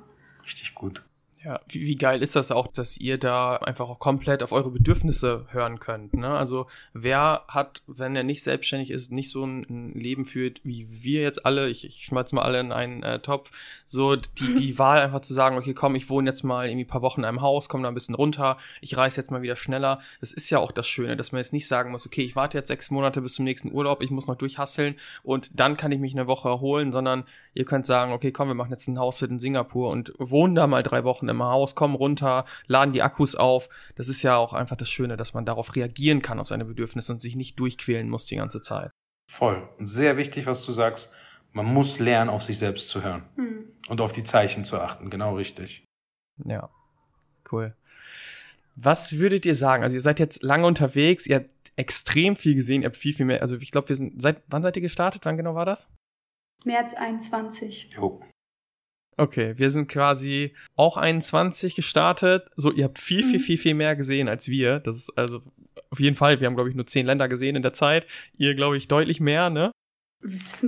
[0.47, 1.03] richtig gut.
[1.47, 4.73] Ja, wie, wie geil ist das auch, dass ihr da einfach auch komplett auf eure
[4.73, 6.13] Bedürfnisse hören könnt.
[6.15, 6.29] Ne?
[6.29, 11.23] Also wer hat, wenn er nicht selbstständig ist, nicht so ein, Leben führt wie wir
[11.23, 13.53] jetzt alle, ich, ich schmeiß mal alle in einen äh, Topf,
[13.85, 16.89] so die, die Wahl einfach zu sagen, okay, komm, ich wohne jetzt mal irgendwie ein
[16.89, 19.55] paar Wochen in einem Haus, komm da ein bisschen runter, ich reise jetzt mal wieder
[19.55, 20.01] schneller.
[20.19, 22.59] Das ist ja auch das Schöne, dass man jetzt nicht sagen muss, okay, ich warte
[22.59, 26.01] jetzt sechs Monate bis zum nächsten Urlaub, ich muss noch durchhasseln und dann kann ich
[26.01, 27.23] mich eine Woche erholen, sondern
[27.55, 30.67] ihr könnt sagen, okay, komm, wir machen jetzt ein Haus in Singapur und wohnen da
[30.67, 33.68] mal drei Wochen im im Haus, kommen runter, laden die Akkus auf.
[33.94, 37.12] Das ist ja auch einfach das Schöne, dass man darauf reagieren kann, auf seine Bedürfnisse
[37.12, 38.90] und sich nicht durchquälen muss die ganze Zeit.
[39.31, 39.68] Voll.
[39.79, 41.11] Und sehr wichtig, was du sagst.
[41.53, 43.25] Man muss lernen, auf sich selbst zu hören.
[43.37, 43.64] Hm.
[43.88, 45.09] Und auf die Zeichen zu achten.
[45.11, 45.85] Genau richtig.
[46.44, 46.68] Ja.
[47.51, 47.75] Cool.
[48.75, 49.83] Was würdet ihr sagen?
[49.83, 53.27] Also ihr seid jetzt lange unterwegs, ihr habt extrem viel gesehen, ihr habt viel, viel
[53.27, 53.40] mehr.
[53.40, 55.25] Also ich glaube, wir sind, seit wann seid ihr gestartet?
[55.25, 55.88] Wann genau war das?
[56.64, 57.92] März 21.
[57.94, 58.20] Jo.
[59.19, 62.49] Okay, wir sind quasi auch 21 gestartet.
[62.57, 63.43] So, ihr habt viel, viel, mhm.
[63.43, 64.81] viel, viel mehr gesehen als wir.
[64.81, 65.41] Das ist also
[65.91, 68.07] auf jeden Fall, wir haben, glaube ich, nur zehn Länder gesehen in der Zeit.
[68.37, 69.73] Ihr, glaube ich, deutlich mehr, ne?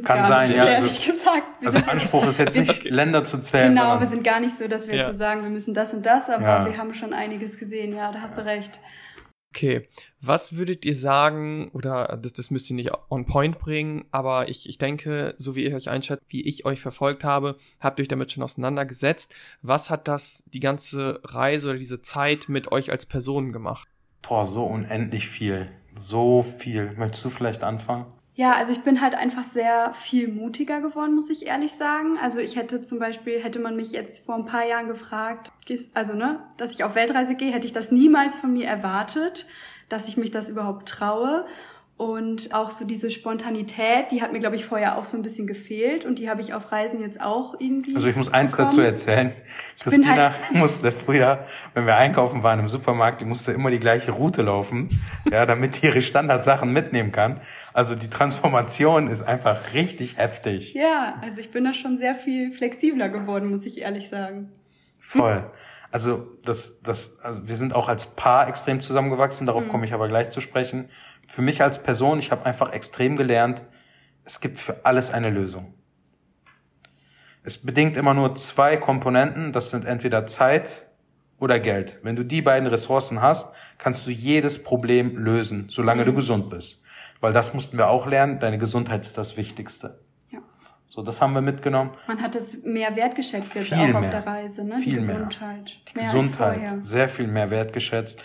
[0.05, 0.65] Kann sein, ja.
[0.65, 1.43] Also, gesagt.
[1.65, 2.89] also Anspruch ist jetzt nicht okay.
[2.91, 3.75] Länder zu zählen.
[3.75, 5.03] Genau, wir sind gar nicht so, dass wir ja.
[5.03, 6.67] jetzt so sagen, wir müssen das und das, aber ja.
[6.67, 8.79] wir haben schon einiges gesehen, ja, da hast du recht.
[9.55, 9.89] Okay,
[10.21, 14.69] was würdet ihr sagen, oder das, das müsst ihr nicht on point bringen, aber ich,
[14.69, 18.09] ich denke, so wie ihr euch einschätzt, wie ich euch verfolgt habe, habt ihr euch
[18.09, 19.35] damit schon auseinandergesetzt.
[19.63, 23.89] Was hat das, die ganze Reise oder diese Zeit mit euch als Person gemacht?
[24.23, 25.71] Boah, so unendlich viel.
[25.97, 26.93] So viel.
[26.97, 28.07] Möchtest du vielleicht anfangen?
[28.39, 32.19] Ja, also ich bin halt einfach sehr viel mutiger geworden, muss ich ehrlich sagen.
[32.23, 35.51] Also ich hätte zum Beispiel, hätte man mich jetzt vor ein paar Jahren gefragt,
[35.93, 39.45] also ne, dass ich auf Weltreise gehe, hätte ich das niemals von mir erwartet,
[39.89, 41.47] dass ich mich das überhaupt traue.
[41.97, 45.49] Und auch so diese Spontanität, die hat mir, glaube ich, vorher auch so ein bisschen
[45.49, 47.97] gefehlt und die habe ich auf Reisen jetzt auch irgendwie.
[47.97, 48.69] Also ich muss eins bekommen.
[48.69, 49.33] dazu erzählen.
[49.81, 51.45] Christina halt musste früher,
[51.75, 54.89] wenn wir einkaufen waren im Supermarkt, die musste immer die gleiche Route laufen,
[55.29, 57.41] ja, damit die ihre Standardsachen mitnehmen kann.
[57.79, 60.75] Also die Transformation ist einfach richtig heftig.
[60.75, 64.51] Ja, also ich bin da schon sehr viel flexibler geworden, muss ich ehrlich sagen.
[64.99, 65.49] Voll.
[65.93, 69.69] Also das, das, also wir sind auch als Paar extrem zusammengewachsen, darauf mhm.
[69.69, 70.89] komme ich aber gleich zu sprechen
[71.29, 73.63] für mich als Person, ich habe einfach extrem gelernt,
[74.25, 75.75] es gibt für alles eine Lösung.
[77.45, 80.87] Es bedingt immer nur zwei Komponenten, das sind entweder Zeit
[81.39, 81.99] oder Geld.
[82.03, 86.07] Wenn du die beiden Ressourcen hast, kannst du jedes Problem lösen, solange mhm.
[86.07, 86.83] du gesund bist.
[87.21, 90.01] Weil das mussten wir auch lernen, deine Gesundheit ist das Wichtigste.
[90.31, 90.39] Ja.
[90.87, 91.91] So, das haben wir mitgenommen.
[92.07, 93.99] Man hat es mehr wertgeschätzt jetzt viel auch mehr.
[93.99, 94.79] auf der Reise, ne?
[94.79, 95.65] Viel die Gesundheit.
[95.65, 95.65] Mehr.
[95.89, 98.23] Die mehr Gesundheit, sehr viel mehr wertgeschätzt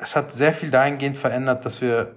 [0.00, 2.16] es hat sehr viel dahingehend verändert, dass wir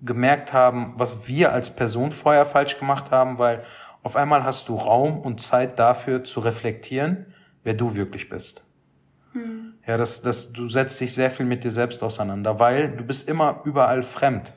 [0.00, 3.64] gemerkt haben, was wir als Person vorher falsch gemacht haben, weil
[4.02, 7.34] auf einmal hast du Raum und Zeit dafür zu reflektieren,
[7.64, 8.64] wer du wirklich bist.
[9.32, 9.74] Hm.
[9.86, 13.28] Ja, das, das, du setzt dich sehr viel mit dir selbst auseinander, weil du bist
[13.28, 14.52] immer überall fremd.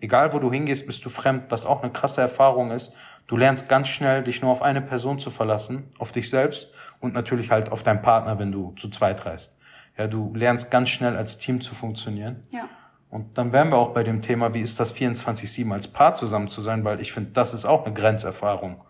[0.00, 2.94] Egal wo du hingehst, bist du fremd, was auch eine krasse Erfahrung ist.
[3.26, 7.14] Du lernst ganz schnell, dich nur auf eine Person zu verlassen, auf dich selbst und
[7.14, 9.58] natürlich halt auf deinen Partner, wenn du zu zweit reist.
[9.96, 12.44] Ja, du lernst ganz schnell als Team zu funktionieren.
[12.50, 12.68] Ja.
[13.10, 16.48] Und dann wären wir auch bei dem Thema, wie ist das 24-7 als Paar zusammen
[16.48, 18.82] zu sein, weil ich finde, das ist auch eine Grenzerfahrung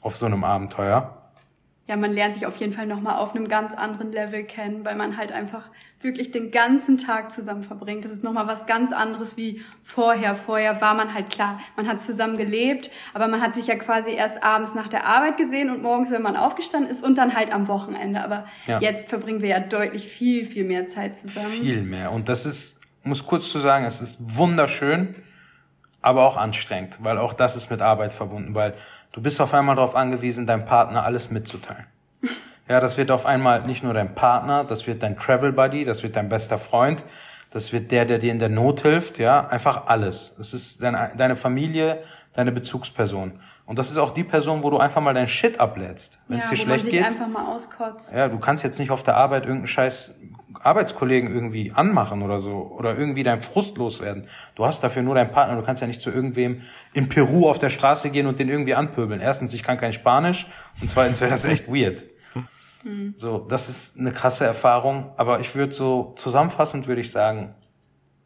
[0.00, 1.17] auf so einem Abenteuer
[1.88, 4.94] ja, man lernt sich auf jeden Fall nochmal auf einem ganz anderen Level kennen, weil
[4.94, 5.70] man halt einfach
[6.02, 8.04] wirklich den ganzen Tag zusammen verbringt.
[8.04, 10.34] Das ist nochmal was ganz anderes wie vorher.
[10.34, 14.10] Vorher war man halt klar, man hat zusammen gelebt, aber man hat sich ja quasi
[14.10, 17.54] erst abends nach der Arbeit gesehen und morgens, wenn man aufgestanden ist und dann halt
[17.54, 18.22] am Wochenende.
[18.22, 18.80] Aber ja.
[18.80, 21.48] jetzt verbringen wir ja deutlich viel, viel mehr Zeit zusammen.
[21.48, 22.12] Viel mehr.
[22.12, 25.14] Und das ist, muss kurz zu sagen, es ist wunderschön,
[26.02, 28.74] aber auch anstrengend, weil auch das ist mit Arbeit verbunden, weil
[29.12, 31.86] Du bist auf einmal darauf angewiesen, deinem Partner alles mitzuteilen.
[32.68, 36.02] Ja, das wird auf einmal nicht nur dein Partner, das wird dein Travel Buddy, das
[36.02, 37.02] wird dein bester Freund,
[37.50, 40.34] das wird der, der dir in der Not hilft, ja, einfach alles.
[40.36, 42.02] Das ist deine, deine Familie,
[42.34, 43.40] deine Bezugsperson.
[43.64, 46.18] Und das ist auch die Person, wo du einfach mal deinen Shit ablädst.
[46.28, 47.04] Wenn ja, es dir schlecht geht.
[47.04, 48.12] einfach mal auskotzt.
[48.12, 50.17] Ja, du kannst jetzt nicht auf der Arbeit irgendeinen scheiß
[50.62, 54.28] Arbeitskollegen irgendwie anmachen oder so oder irgendwie dein Frust loswerden.
[54.54, 55.56] Du hast dafür nur deinen Partner.
[55.56, 58.74] Du kannst ja nicht zu irgendwem in Peru auf der Straße gehen und den irgendwie
[58.74, 59.20] anpöbeln.
[59.20, 60.46] Erstens, ich kann kein Spanisch
[60.80, 62.04] und zweitens wäre das echt weird.
[63.16, 65.12] So, das ist eine krasse Erfahrung.
[65.16, 67.54] Aber ich würde so zusammenfassend würde ich sagen,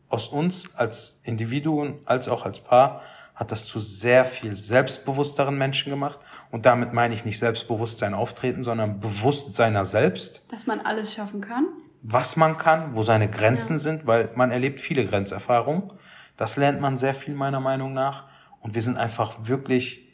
[0.09, 3.03] aus uns als Individuen als auch als Paar
[3.35, 6.18] hat das zu sehr viel selbstbewussteren Menschen gemacht.
[6.51, 10.45] Und damit meine ich nicht Selbstbewusstsein auftreten, sondern Bewusstseiner selbst.
[10.51, 11.66] Dass man alles schaffen kann.
[12.03, 13.78] Was man kann, wo seine Grenzen ja.
[13.78, 15.92] sind, weil man erlebt viele Grenzerfahrungen.
[16.36, 18.24] Das lernt man sehr viel meiner Meinung nach.
[18.61, 20.09] Und wir sind einfach wirklich,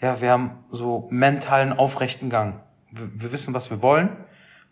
[0.00, 2.60] ja, wir haben so mentalen aufrechten Gang.
[2.90, 4.10] Wir, wir wissen, was wir wollen.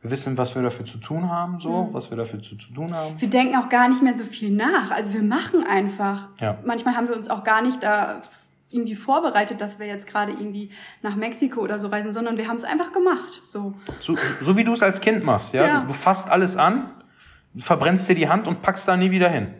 [0.02, 1.94] Wir wissen, was wir dafür zu tun haben, so, mhm.
[1.94, 3.20] was wir dafür zu, zu tun haben.
[3.20, 4.92] Wir denken auch gar nicht mehr so viel nach.
[4.92, 6.28] Also wir machen einfach.
[6.38, 6.58] Ja.
[6.64, 8.22] Manchmal haben wir uns auch gar nicht da
[8.70, 10.70] irgendwie vorbereitet, dass wir jetzt gerade irgendwie
[11.02, 13.40] nach Mexiko oder so reisen, sondern wir haben es einfach gemacht.
[13.42, 15.66] So, so, so wie du es als Kind machst, ja.
[15.66, 15.80] ja.
[15.80, 16.90] Du, du fasst alles an,
[17.56, 19.54] verbrennst dir die Hand und packst da nie wieder hin.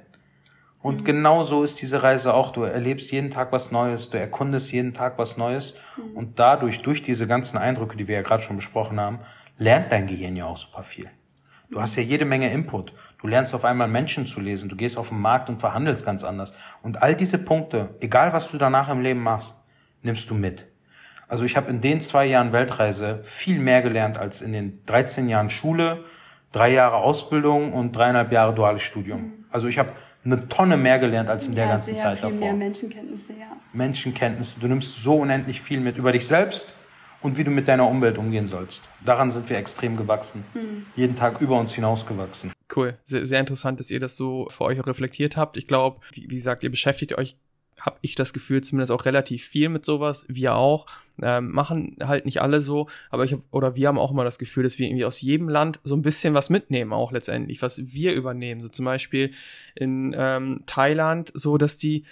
[0.80, 1.04] Und mhm.
[1.04, 2.52] genau so ist diese Reise auch.
[2.52, 5.74] Du erlebst jeden Tag was Neues, du erkundest jeden Tag was Neues.
[5.96, 6.16] Mhm.
[6.16, 9.20] Und dadurch, durch diese ganzen Eindrücke, die wir ja gerade schon besprochen haben,
[9.56, 11.10] lernt dein Gehirn ja auch super viel.
[11.70, 12.92] Du hast ja jede Menge Input.
[13.20, 14.68] Du lernst auf einmal Menschen zu lesen.
[14.68, 16.54] Du gehst auf den Markt und verhandelst ganz anders.
[16.82, 19.54] Und all diese Punkte, egal was du danach im Leben machst,
[20.02, 20.66] nimmst du mit.
[21.26, 25.28] Also ich habe in den zwei Jahren Weltreise viel mehr gelernt als in den 13
[25.28, 26.04] Jahren Schule,
[26.52, 29.20] drei Jahre Ausbildung und dreieinhalb Jahre duales Studium.
[29.20, 29.44] Mhm.
[29.50, 29.92] Also ich habe
[30.24, 32.40] eine Tonne mehr gelernt als in der ganzen sehr Zeit viel davor.
[32.40, 33.56] Mehr Menschenkenntnisse, ja.
[33.72, 34.60] Menschenkenntnisse.
[34.60, 36.74] Du nimmst so unendlich viel mit über dich selbst,
[37.22, 38.82] und wie du mit deiner Umwelt umgehen sollst.
[39.04, 40.44] Daran sind wir extrem gewachsen.
[40.54, 40.86] Mhm.
[40.94, 42.52] Jeden Tag über uns hinausgewachsen.
[42.74, 42.98] Cool.
[43.04, 45.56] Sehr, sehr interessant, dass ihr das so für euch reflektiert habt.
[45.56, 47.36] Ich glaube, wie, wie gesagt, ihr beschäftigt euch
[47.80, 50.26] habe ich das Gefühl zumindest auch relativ viel mit sowas.
[50.28, 50.86] Wir auch
[51.22, 54.38] ähm, machen halt nicht alle so, aber ich hab, oder wir haben auch immer das
[54.38, 57.92] Gefühl, dass wir irgendwie aus jedem Land so ein bisschen was mitnehmen auch letztendlich, was
[57.92, 58.60] wir übernehmen.
[58.62, 59.32] So zum Beispiel
[59.74, 62.04] in ähm, Thailand so, dass die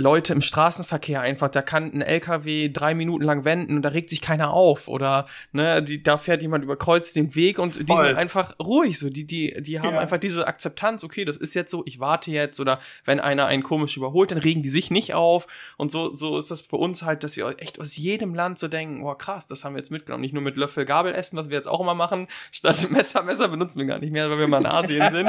[0.00, 4.08] Leute im Straßenverkehr einfach, da kann ein LKW drei Minuten lang wenden und da regt
[4.08, 7.84] sich keiner auf oder ne, die, da fährt jemand überkreuzt den Weg und Voll.
[7.84, 10.00] die sind einfach ruhig so, die, die, die haben ja.
[10.00, 13.62] einfach diese Akzeptanz, okay, das ist jetzt so, ich warte jetzt oder wenn einer einen
[13.62, 15.46] komisch überholt, dann regen die sich nicht auf
[15.76, 18.68] und so, so ist das für uns halt, dass wir echt aus jedem Land so
[18.68, 21.50] denken, oh krass, das haben wir jetzt mitgenommen, nicht nur mit Löffel, Gabel essen, was
[21.50, 24.48] wir jetzt auch immer machen, statt Messer, Messer benutzen wir gar nicht mehr, weil wir
[24.48, 25.28] mal in Asien sind,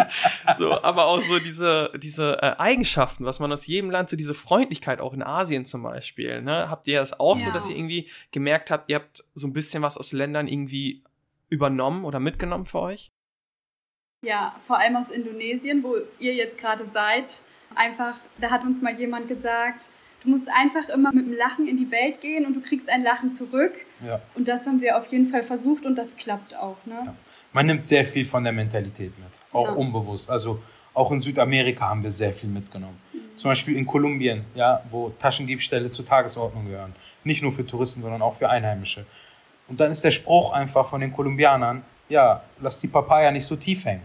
[0.58, 4.34] so, aber auch so diese, diese äh, Eigenschaften, was man aus jedem Land, so diese
[4.34, 6.42] Freunde Freundlichkeit auch in Asien zum Beispiel.
[6.42, 6.70] Ne?
[6.70, 7.46] Habt ihr das auch ja.
[7.46, 11.04] so, dass ihr irgendwie gemerkt habt, ihr habt so ein bisschen was aus Ländern irgendwie
[11.50, 13.12] übernommen oder mitgenommen für euch?
[14.24, 17.38] Ja, vor allem aus Indonesien, wo ihr jetzt gerade seid.
[17.74, 19.90] Einfach, da hat uns mal jemand gesagt,
[20.24, 23.02] du musst einfach immer mit dem Lachen in die Welt gehen und du kriegst ein
[23.02, 23.74] Lachen zurück.
[24.06, 24.22] Ja.
[24.36, 26.78] Und das haben wir auf jeden Fall versucht und das klappt auch.
[26.86, 27.02] Ne?
[27.06, 27.16] Ja.
[27.54, 29.74] Man nimmt sehr viel von der Mentalität mit, auch ja.
[29.74, 30.30] unbewusst.
[30.30, 30.62] Also
[31.02, 33.00] auch in Südamerika haben wir sehr viel mitgenommen.
[33.36, 36.94] Zum Beispiel in Kolumbien, ja, wo Taschendiebstähle zur Tagesordnung gehören.
[37.24, 39.06] Nicht nur für Touristen, sondern auch für Einheimische.
[39.68, 43.56] Und dann ist der Spruch einfach von den Kolumbianern, ja, lass die Papaya nicht so
[43.56, 44.04] tief hängen.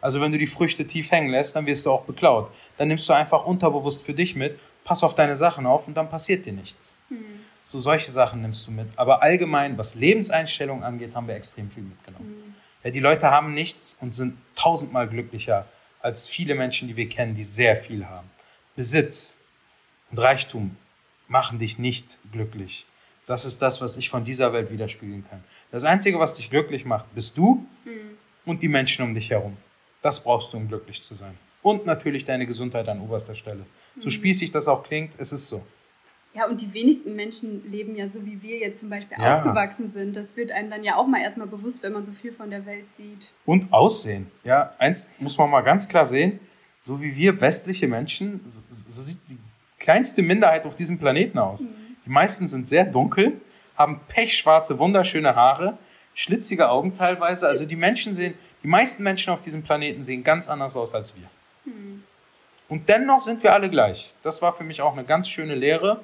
[0.00, 2.50] Also wenn du die Früchte tief hängen lässt, dann wirst du auch beklaut.
[2.78, 6.08] Dann nimmst du einfach unterbewusst für dich mit, pass auf deine Sachen auf und dann
[6.08, 6.96] passiert dir nichts.
[7.08, 7.40] Mhm.
[7.64, 8.86] So solche Sachen nimmst du mit.
[8.94, 12.28] Aber allgemein, was Lebenseinstellungen angeht, haben wir extrem viel mitgenommen.
[12.28, 12.54] Mhm.
[12.84, 15.66] Ja, die Leute haben nichts und sind tausendmal glücklicher
[16.06, 18.30] als viele Menschen, die wir kennen, die sehr viel haben.
[18.76, 19.38] Besitz
[20.12, 20.76] und Reichtum
[21.26, 22.86] machen dich nicht glücklich.
[23.26, 25.42] Das ist das, was ich von dieser Welt widerspiegeln kann.
[25.72, 28.16] Das Einzige, was dich glücklich macht, bist du mhm.
[28.44, 29.56] und die Menschen um dich herum.
[30.00, 31.36] Das brauchst du, um glücklich zu sein.
[31.60, 33.66] Und natürlich deine Gesundheit an oberster Stelle.
[33.98, 34.12] So mhm.
[34.12, 35.66] spießig das auch klingt, es ist so.
[36.36, 39.38] Ja, und die wenigsten Menschen leben ja so, wie wir jetzt zum Beispiel ja.
[39.38, 40.14] aufgewachsen sind.
[40.14, 42.66] Das wird einem dann ja auch mal erstmal bewusst, wenn man so viel von der
[42.66, 43.30] Welt sieht.
[43.46, 44.26] Und Aussehen.
[44.44, 46.38] Ja, eins muss man mal ganz klar sehen
[46.86, 48.62] so wie wir westliche Menschen, so,
[49.02, 49.38] sieht die
[49.80, 51.62] kleinste Minderheit auf diesem Planeten aus.
[51.62, 51.74] Mhm.
[52.06, 53.40] Die meisten sind sehr dunkel,
[53.76, 55.76] haben pechschwarze, wunderschöne Haare,
[56.14, 57.48] schlitzige Augen teilweise.
[57.48, 61.16] Also die Menschen sehen, die meisten Menschen auf diesem Planeten sehen ganz anders aus als
[61.16, 61.28] wir.
[61.64, 62.04] Mhm.
[62.68, 64.12] Und dennoch sind wir alle gleich.
[64.22, 66.00] Das war für mich auch eine ganz schöne Lehre.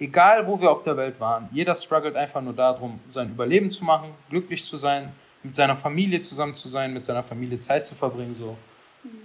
[0.00, 3.84] Egal, wo wir auf der Welt waren, jeder struggelt einfach nur darum, sein Überleben zu
[3.84, 7.94] machen, glücklich zu sein, mit seiner Familie zusammen zu sein, mit seiner Familie Zeit zu
[7.96, 8.56] verbringen, so.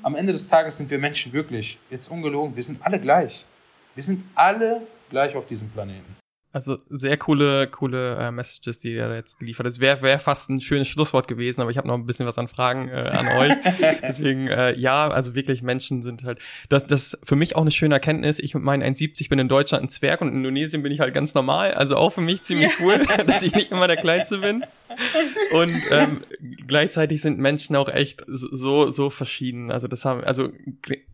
[0.01, 3.45] Am Ende des Tages sind wir Menschen wirklich, jetzt ungelogen, wir sind alle gleich.
[3.93, 6.22] Wir sind alle gleich auf diesem Planeten.
[6.53, 9.73] Also sehr coole, coole äh, Messages, die ihr da jetzt geliefert habt.
[9.73, 12.37] Es wäre wär fast ein schönes Schlusswort gewesen, aber ich habe noch ein bisschen was
[12.37, 13.53] an Fragen äh, an euch.
[14.03, 16.37] Deswegen, äh, ja, also wirklich Menschen sind halt,
[16.69, 18.37] das, das für mich auch eine schöne Erkenntnis.
[18.37, 21.15] Ich mit meinen 1,70 bin in Deutschland ein Zwerg und in Indonesien bin ich halt
[21.15, 21.73] ganz normal.
[21.73, 22.85] Also auch für mich ziemlich ja.
[22.85, 24.63] cool, dass ich nicht immer der Kleinste bin.
[25.53, 26.21] Und ähm,
[26.67, 29.71] gleichzeitig sind Menschen auch echt so, so verschieden.
[29.71, 30.51] Also das haben, also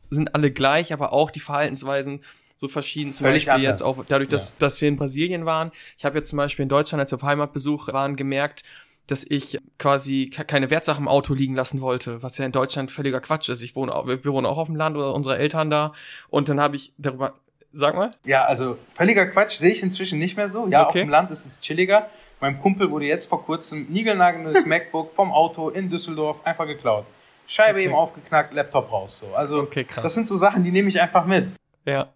[0.10, 2.20] sind alle gleich, aber auch die Verhaltensweisen
[2.60, 3.14] so verschieden.
[3.14, 3.80] Zum Völlig Beispiel anders.
[3.80, 4.56] jetzt auch dadurch, dass, ja.
[4.60, 5.72] dass wir in Brasilien waren.
[5.98, 8.64] Ich habe jetzt zum Beispiel in Deutschland, als wir auf Heimatbesuch waren, gemerkt,
[9.08, 13.22] dass ich quasi keine Wertsachen im Auto liegen lassen wollte, was ja in Deutschland völliger
[13.22, 13.62] Quatsch ist.
[13.62, 15.94] Ich wohne, wir, wir wohnen auch auf dem Land oder unsere Eltern da.
[16.30, 17.34] Und dann habe ich darüber,
[17.72, 18.12] sag mal.
[18.26, 20.68] Ja, also völliger Quatsch sehe ich inzwischen nicht mehr so.
[20.68, 20.88] Ja, okay.
[20.88, 22.10] auf dem Land ist es chilliger.
[22.42, 27.06] Mein Kumpel wurde jetzt vor kurzem niegelnagelndes MacBook vom Auto in Düsseldorf einfach geklaut.
[27.48, 27.86] Scheibe okay.
[27.86, 29.20] eben aufgeknackt, Laptop raus.
[29.20, 29.34] So.
[29.34, 31.54] Also okay, das sind so Sachen, die nehme ich einfach mit.
[31.86, 32.10] Ja.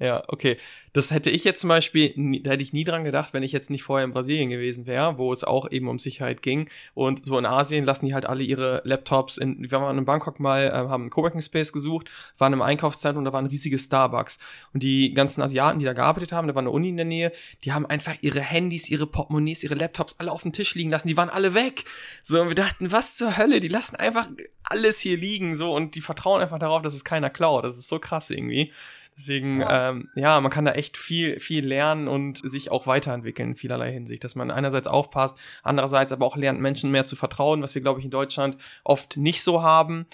[0.00, 0.58] Ja, okay.
[0.92, 3.68] Das hätte ich jetzt zum Beispiel, da hätte ich nie dran gedacht, wenn ich jetzt
[3.68, 6.68] nicht vorher in Brasilien gewesen wäre, wo es auch eben um Sicherheit ging.
[6.94, 10.38] Und so in Asien lassen die halt alle ihre Laptops in, wir waren in Bangkok
[10.38, 14.38] mal, äh, haben einen Coworking Space gesucht, waren im Einkaufszentrum da war ein riesiges Starbucks.
[14.72, 17.32] Und die ganzen Asiaten, die da gearbeitet haben, da war eine Uni in der Nähe,
[17.64, 21.08] die haben einfach ihre Handys, ihre Portemonnaies, ihre Laptops alle auf dem Tisch liegen lassen.
[21.08, 21.84] Die waren alle weg.
[22.22, 23.58] So, und wir dachten, was zur Hölle?
[23.60, 24.28] Die lassen einfach
[24.62, 27.64] alles hier liegen, so, und die vertrauen einfach darauf, dass es keiner klaut.
[27.64, 28.72] Das ist so krass irgendwie.
[29.18, 29.90] Deswegen, ja.
[29.90, 33.92] Ähm, ja, man kann da echt viel, viel lernen und sich auch weiterentwickeln in vielerlei
[33.92, 37.82] Hinsicht, dass man einerseits aufpasst, andererseits aber auch lernt, Menschen mehr zu vertrauen, was wir,
[37.82, 40.06] glaube ich, in Deutschland oft nicht so haben.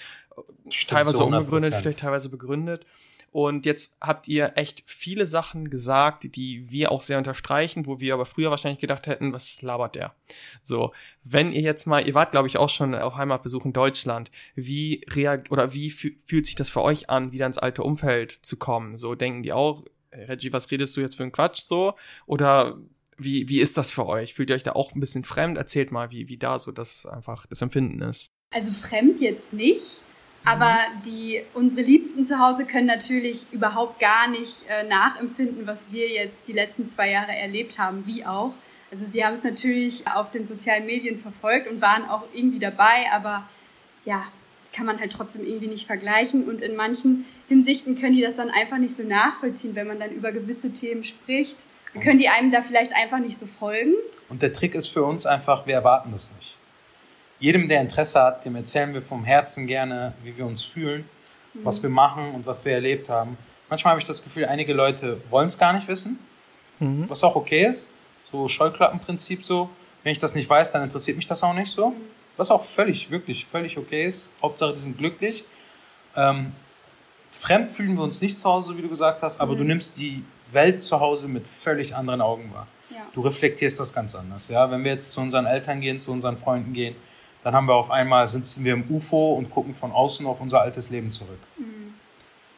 [0.71, 2.87] Stimmt, teilweise so unbegründet, vielleicht teilweise begründet.
[3.35, 8.15] Und jetzt habt ihr echt viele Sachen gesagt, die wir auch sehr unterstreichen, wo wir
[8.15, 10.15] aber früher wahrscheinlich gedacht hätten, was labert der?
[10.63, 10.93] So,
[11.25, 15.05] wenn ihr jetzt mal, ihr wart glaube ich auch schon auf Heimatbesuch in Deutschland, wie
[15.13, 18.97] reag oder wie fühlt sich das für euch an, wieder ins alte Umfeld zu kommen?
[18.97, 19.83] So denken die auch,
[20.13, 21.95] Reggie, was redest du jetzt für einen Quatsch so?
[22.27, 22.79] Oder
[23.19, 24.35] wie, wie ist das für euch?
[24.35, 25.59] Fühlt ihr euch da auch ein bisschen fremd?
[25.59, 28.31] Erzählt mal, wie, wie da so das einfach das Empfinden ist.
[28.53, 30.03] Also fremd jetzt nicht
[30.45, 30.77] aber
[31.07, 36.37] die, unsere Liebsten zu Hause können natürlich überhaupt gar nicht äh, nachempfinden, was wir jetzt
[36.47, 38.53] die letzten zwei Jahre erlebt haben, wie auch.
[38.91, 43.07] Also sie haben es natürlich auf den sozialen Medien verfolgt und waren auch irgendwie dabei,
[43.13, 43.43] aber
[44.05, 44.23] ja,
[44.63, 46.45] es kann man halt trotzdem irgendwie nicht vergleichen.
[46.47, 50.11] Und in manchen Hinsichten können die das dann einfach nicht so nachvollziehen, wenn man dann
[50.11, 51.57] über gewisse Themen spricht.
[52.03, 53.95] Können die einem da vielleicht einfach nicht so folgen.
[54.29, 56.55] Und der Trick ist für uns einfach, wir erwarten das nicht.
[57.45, 61.07] Jedem, der Interesse hat, dem erzählen wir vom Herzen gerne, wie wir uns fühlen,
[61.53, 61.61] mhm.
[61.63, 63.37] was wir machen und was wir erlebt haben.
[63.69, 66.19] Manchmal habe ich das Gefühl, einige Leute wollen es gar nicht wissen,
[66.79, 67.05] mhm.
[67.07, 67.91] was auch okay ist.
[68.33, 69.69] So Scheuklappenprinzip so.
[70.03, 71.93] Wenn ich das nicht weiß, dann interessiert mich das auch nicht so.
[72.39, 74.31] Was auch völlig, wirklich völlig okay ist.
[74.41, 75.45] Hauptsache, die sind glücklich.
[76.17, 76.55] Ähm,
[77.31, 79.59] fremd fühlen wir uns nicht zu Hause, wie du gesagt hast, aber mhm.
[79.59, 82.69] du nimmst die Welt zu Hause mit völlig anderen Augen wahr.
[82.89, 83.03] Ja.
[83.13, 84.49] Du reflektierst das ganz anders.
[84.49, 84.71] Ja?
[84.71, 86.97] Wenn wir jetzt zu unseren Eltern gehen, zu unseren Freunden gehen,
[87.45, 90.63] dann haben wir auf einmal, sitzen wir im UFO und gucken von außen auf unser
[90.63, 91.39] altes Leben zurück.
[91.59, 91.95] Mhm.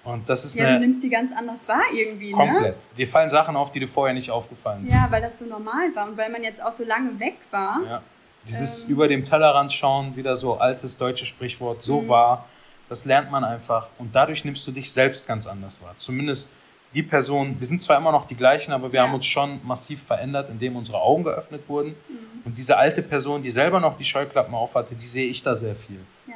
[0.05, 2.37] Und das ist ja, eine, du nimmst die ganz anders wahr irgendwie, ne?
[2.37, 2.77] Komplett.
[2.77, 2.97] Ne?
[2.97, 4.95] Dir fallen Sachen auf, die dir vorher nicht aufgefallen sind.
[4.95, 7.81] Ja, weil das so normal war und weil man jetzt auch so lange weg war.
[7.85, 8.03] Ja.
[8.49, 8.91] Dieses ähm.
[8.91, 12.09] über dem Tellerrand schauen, wieder so altes deutsches Sprichwort, so mhm.
[12.09, 12.45] war,
[12.89, 13.89] das lernt man einfach.
[13.99, 15.97] Und dadurch nimmst du dich selbst ganz anders wahr.
[15.99, 16.49] Zumindest
[16.97, 19.07] die Person, wir sind zwar immer noch die gleichen, aber wir ja.
[19.07, 21.91] haben uns schon massiv verändert, indem unsere Augen geöffnet wurden.
[22.09, 22.43] Mhm.
[22.47, 25.77] Und diese alte Person, die selber noch die Scheuklappen aufhatte, die sehe ich da sehr
[25.77, 26.01] viel.
[26.27, 26.35] Ja.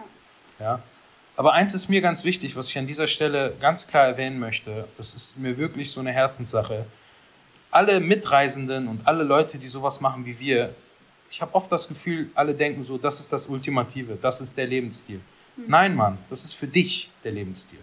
[0.61, 0.83] ja.
[1.35, 4.87] Aber eins ist mir ganz wichtig, was ich an dieser Stelle ganz klar erwähnen möchte.
[4.99, 6.85] Das ist mir wirklich so eine Herzenssache.
[7.71, 10.75] Alle Mitreisenden und alle Leute, die sowas machen wie wir,
[11.31, 14.67] ich habe oft das Gefühl, alle denken so, das ist das Ultimative, das ist der
[14.67, 15.21] Lebensstil.
[15.57, 15.65] Mhm.
[15.69, 17.79] Nein, Mann, das ist für dich der Lebensstil.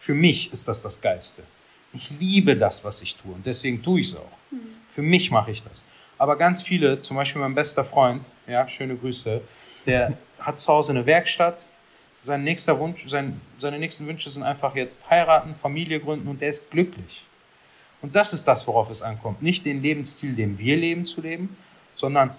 [0.00, 1.44] Für mich ist das das Geilste.
[1.96, 4.32] Ich liebe das, was ich tue und deswegen tue ich es auch.
[4.50, 4.58] Mhm.
[4.90, 5.82] Für mich mache ich das.
[6.18, 9.40] Aber ganz viele, zum Beispiel mein bester Freund, ja, schöne Grüße,
[9.86, 11.64] der hat zu Hause eine Werkstatt.
[12.22, 16.48] Sein nächster Wunsch, sein, seine nächsten Wünsche sind einfach jetzt heiraten, Familie gründen und der
[16.48, 17.22] ist glücklich.
[18.02, 19.42] Und das ist das, worauf es ankommt.
[19.42, 21.56] Nicht den Lebensstil, den wir leben, zu leben,
[21.94, 22.30] sondern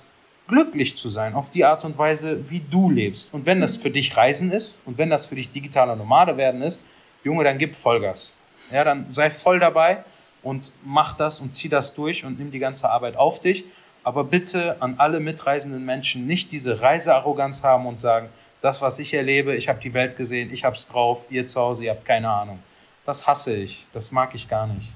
[0.47, 3.33] glücklich zu sein auf die Art und Weise, wie du lebst.
[3.33, 6.61] Und wenn das für dich Reisen ist und wenn das für dich digitaler Nomade werden
[6.61, 6.81] ist,
[7.23, 8.36] Junge, dann gib Vollgas.
[8.71, 10.03] Ja, dann sei voll dabei
[10.43, 13.65] und mach das und zieh das durch und nimm die ganze Arbeit auf dich.
[14.03, 18.29] Aber bitte an alle mitreisenden Menschen nicht diese Reisearroganz haben und sagen,
[18.61, 21.59] das, was ich erlebe, ich habe die Welt gesehen, ich habe es drauf, ihr zu
[21.59, 22.59] Hause, ihr habt keine Ahnung.
[23.05, 24.89] Das hasse ich, das mag ich gar nicht.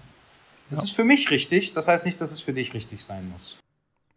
[0.70, 0.86] Das ja.
[0.86, 3.58] ist für mich richtig, das heißt nicht, dass es für dich richtig sein muss.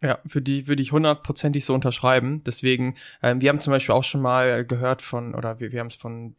[0.01, 2.43] Ja, für die würde ich hundertprozentig so unterschreiben.
[2.45, 5.87] Deswegen, ähm, wir haben zum Beispiel auch schon mal gehört von, oder wir, wir haben
[5.87, 6.35] es von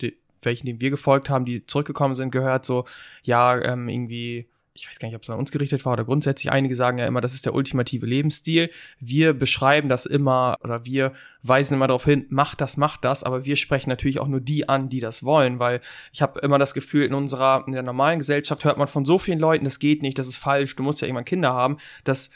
[0.47, 2.87] welchen, denen wir gefolgt haben, die zurückgekommen sind, gehört, so,
[3.23, 6.53] ja, ähm, irgendwie ich weiß gar nicht, ob es an uns gerichtet war oder grundsätzlich,
[6.53, 8.71] einige sagen ja immer, das ist der ultimative Lebensstil.
[9.01, 13.45] Wir beschreiben das immer oder wir weisen immer darauf hin, macht das, macht das, aber
[13.45, 15.81] wir sprechen natürlich auch nur die an, die das wollen, weil
[16.13, 19.19] ich habe immer das Gefühl, in unserer, in der normalen Gesellschaft hört man von so
[19.19, 22.31] vielen Leuten, das geht nicht, das ist falsch, du musst ja irgendwann Kinder haben, dass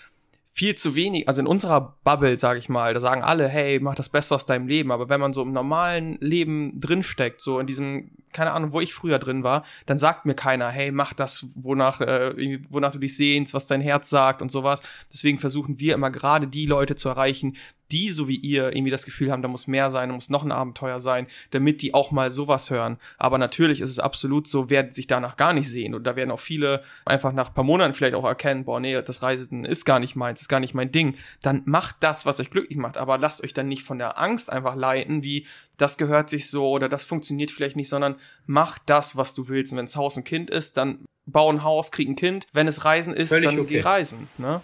[0.53, 3.95] viel zu wenig, also in unserer Bubble, sage ich mal, da sagen alle, hey, mach
[3.95, 7.67] das Beste aus deinem Leben, aber wenn man so im normalen Leben drinsteckt, so in
[7.67, 11.47] diesem, keine Ahnung, wo ich früher drin war, dann sagt mir keiner, hey, mach das,
[11.55, 14.81] wonach, äh, wonach du dich sehnst, was dein Herz sagt und sowas.
[15.13, 17.57] Deswegen versuchen wir immer gerade die Leute zu erreichen,
[17.93, 20.43] die, so wie ihr, irgendwie das Gefühl haben, da muss mehr sein, da muss noch
[20.43, 22.99] ein Abenteuer sein, damit die auch mal sowas hören.
[23.19, 25.95] Aber natürlich ist es absolut so, wer sich danach gar nicht sehen.
[25.95, 29.23] Und da werden auch viele einfach nach paar Monaten vielleicht auch erkennen, boah, nee, das
[29.23, 31.17] Reisen ist gar nicht meins, ist gar nicht mein Ding.
[31.43, 32.97] Dann macht das, was euch glücklich macht.
[32.97, 36.69] Aber lasst euch dann nicht von der Angst einfach leiten, wie das gehört sich so
[36.71, 38.17] oder das funktioniert vielleicht nicht, sondern
[38.47, 39.73] macht das, was du willst.
[39.73, 42.47] Und wenn es Haus ein Kind ist, dann bau ein Haus, krieg ein Kind.
[42.53, 43.69] Wenn es Reisen ist, Völlig dann okay.
[43.69, 44.29] geh reisen.
[44.39, 44.61] Ne?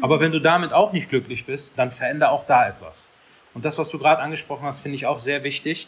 [0.00, 3.06] Aber wenn du damit auch nicht glücklich bist, dann veränder auch da etwas.
[3.54, 5.86] Und das, was du gerade angesprochen hast, finde ich auch sehr wichtig.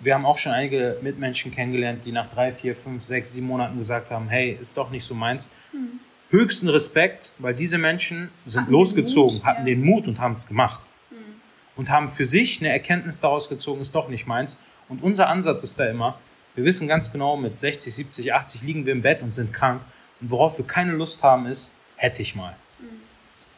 [0.00, 3.78] Wir haben auch schon einige Mitmenschen kennengelernt, die nach drei, vier, fünf, sechs, sieben Monaten
[3.78, 5.50] gesagt haben, hey, ist doch nicht so meins.
[5.72, 6.00] Mhm.
[6.30, 9.74] Höchsten Respekt, weil diese Menschen sind hatten losgezogen, Mut, hatten ja.
[9.74, 10.80] den Mut und haben es gemacht.
[11.10, 11.16] Mhm.
[11.76, 14.58] Und haben für sich eine Erkenntnis daraus gezogen, ist doch nicht meins.
[14.88, 16.18] Und unser Ansatz ist da immer,
[16.54, 19.80] wir wissen ganz genau, mit 60, 70, 80 liegen wir im Bett und sind krank.
[20.20, 22.56] Und worauf wir keine Lust haben, ist, hätte ich mal.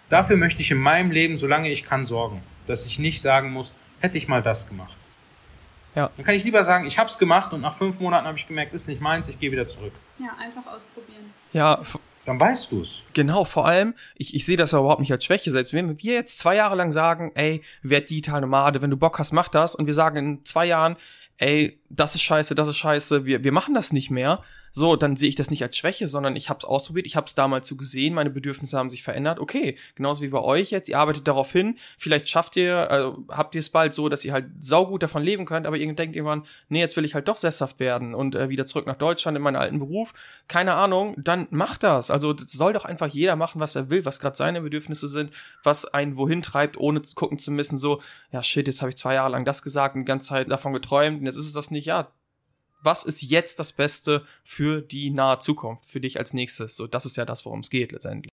[0.08, 3.72] Dafür möchte ich in meinem Leben, solange ich kann, sorgen, dass ich nicht sagen muss,
[4.00, 4.96] hätte ich mal das gemacht.
[5.94, 6.10] Ja.
[6.16, 8.46] Dann kann ich lieber sagen, ich habe es gemacht und nach fünf Monaten habe ich
[8.46, 9.92] gemerkt, ist nicht meins, ich gehe wieder zurück.
[10.18, 11.32] Ja, einfach ausprobieren.
[11.52, 11.80] Ja,
[12.26, 13.02] dann weißt du es.
[13.14, 15.50] Genau, vor allem, ich, ich sehe das ja überhaupt nicht als Schwäche.
[15.50, 19.18] Selbst wenn wir jetzt zwei Jahre lang sagen, ey, werd digital Nomade, wenn du Bock
[19.18, 19.74] hast, mach das.
[19.74, 20.96] Und wir sagen in zwei Jahren,
[21.38, 24.38] ey, das ist scheiße, das ist scheiße, wir, wir machen das nicht mehr
[24.76, 27.26] so, dann sehe ich das nicht als Schwäche, sondern ich habe es ausprobiert, ich habe
[27.26, 29.40] es damals so gesehen, meine Bedürfnisse haben sich verändert.
[29.40, 33.54] Okay, genauso wie bei euch jetzt, ihr arbeitet darauf hin, vielleicht schafft ihr, also habt
[33.54, 36.44] ihr es bald so, dass ihr halt saugut davon leben könnt, aber ihr denkt irgendwann,
[36.68, 39.42] nee, jetzt will ich halt doch sesshaft werden und äh, wieder zurück nach Deutschland in
[39.42, 40.12] meinen alten Beruf.
[40.46, 42.10] Keine Ahnung, dann macht das.
[42.10, 45.32] Also das soll doch einfach jeder machen, was er will, was gerade seine Bedürfnisse sind,
[45.62, 49.14] was einen wohin treibt, ohne gucken zu müssen, so, ja shit, jetzt habe ich zwei
[49.14, 51.70] Jahre lang das gesagt und die ganze Zeit davon geträumt und jetzt ist es das
[51.70, 52.10] nicht, ja,
[52.86, 56.76] was ist jetzt das Beste für die nahe Zukunft, für dich als nächstes?
[56.76, 58.30] So, das ist ja das, worum es geht letztendlich.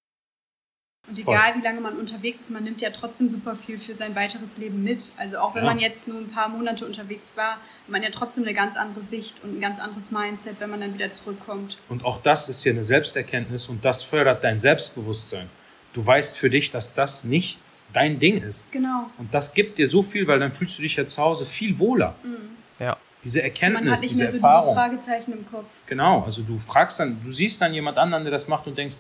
[1.09, 4.15] Und egal wie lange man unterwegs ist, man nimmt ja trotzdem super viel für sein
[4.15, 5.11] weiteres Leben mit.
[5.17, 5.69] Also auch wenn ja.
[5.71, 9.03] man jetzt nur ein paar Monate unterwegs war, hat man ja trotzdem eine ganz andere
[9.03, 11.77] Sicht und ein ganz anderes Mindset, wenn man dann wieder zurückkommt.
[11.89, 15.49] Und auch das ist hier eine Selbsterkenntnis und das fördert dein Selbstbewusstsein.
[15.91, 17.57] Du weißt für dich, dass das nicht
[17.91, 18.71] dein Ding ist.
[18.71, 19.09] Genau.
[19.17, 21.79] Und das gibt dir so viel, weil dann fühlst du dich ja zu Hause viel
[21.79, 22.15] wohler.
[22.23, 22.37] Mhm.
[22.79, 24.76] Ja diese Erkenntnis, Man hat nicht diese mehr so Erfahrung.
[24.76, 25.65] Fragezeichen im Kopf.
[25.88, 28.95] Genau, also du fragst dann, du siehst dann jemand anderen, der das macht und denkst,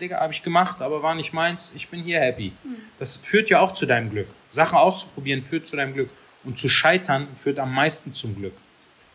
[0.00, 2.52] Digga, habe ich gemacht, aber war nicht meins, ich bin hier happy.
[2.64, 2.76] Mhm.
[2.98, 4.28] Das führt ja auch zu deinem Glück.
[4.50, 6.10] Sachen auszuprobieren führt zu deinem Glück.
[6.44, 8.54] Und zu scheitern führt am meisten zum Glück.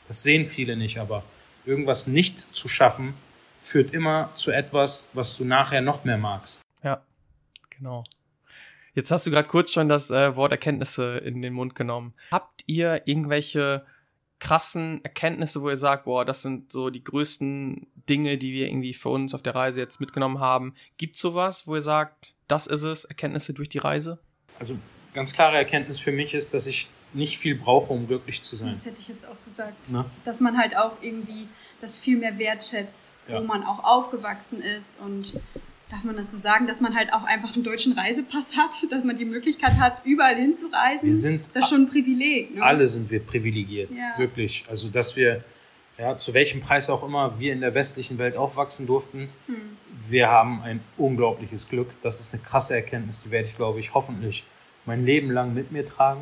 [0.08, 1.24] Das sehen viele nicht, aber
[1.66, 3.14] irgendwas nicht zu schaffen,
[3.62, 6.62] führt immer zu etwas, was du nachher noch mehr magst.
[6.84, 7.02] Ja,
[7.70, 8.06] genau.
[8.94, 12.14] Jetzt hast du gerade kurz schon das äh, Wort Erkenntnisse in den Mund genommen.
[12.32, 13.86] Habt ihr irgendwelche
[14.40, 18.94] krassen Erkenntnisse, wo ihr sagt, boah, das sind so die größten Dinge, die wir irgendwie
[18.94, 20.76] für uns auf der Reise jetzt mitgenommen haben.
[20.98, 24.20] Gibt sowas, wo ihr sagt, das ist es, Erkenntnisse durch die Reise?
[24.60, 24.78] Also
[25.14, 28.72] ganz klare Erkenntnis für mich ist, dass ich nicht viel brauche, um glücklich zu sein.
[28.72, 29.76] Das hätte ich jetzt auch gesagt.
[29.90, 30.06] Na?
[30.26, 31.48] Dass man halt auch irgendwie
[31.82, 33.40] das viel mehr wertschätzt, ja.
[33.40, 35.40] wo man auch aufgewachsen ist und
[35.90, 39.04] darf man das so sagen, dass man halt auch einfach einen deutschen Reisepass hat, dass
[39.04, 41.08] man die Möglichkeit hat, überall hinzureisen.
[41.08, 42.56] Wir sind ist das schon ein Privileg.
[42.56, 42.64] Ne?
[42.64, 44.18] Alle sind wir privilegiert, ja.
[44.18, 44.66] wirklich.
[44.70, 45.44] Also dass wir,
[45.98, 49.56] ja, zu welchem Preis auch immer wir in der westlichen Welt aufwachsen durften, hm.
[50.10, 51.90] wir haben ein unglaubliches Glück.
[52.04, 54.44] Das ist eine krasse Erkenntnis, die werde ich, glaube ich, hoffentlich
[54.86, 56.22] mein Leben lang mit mir tragen.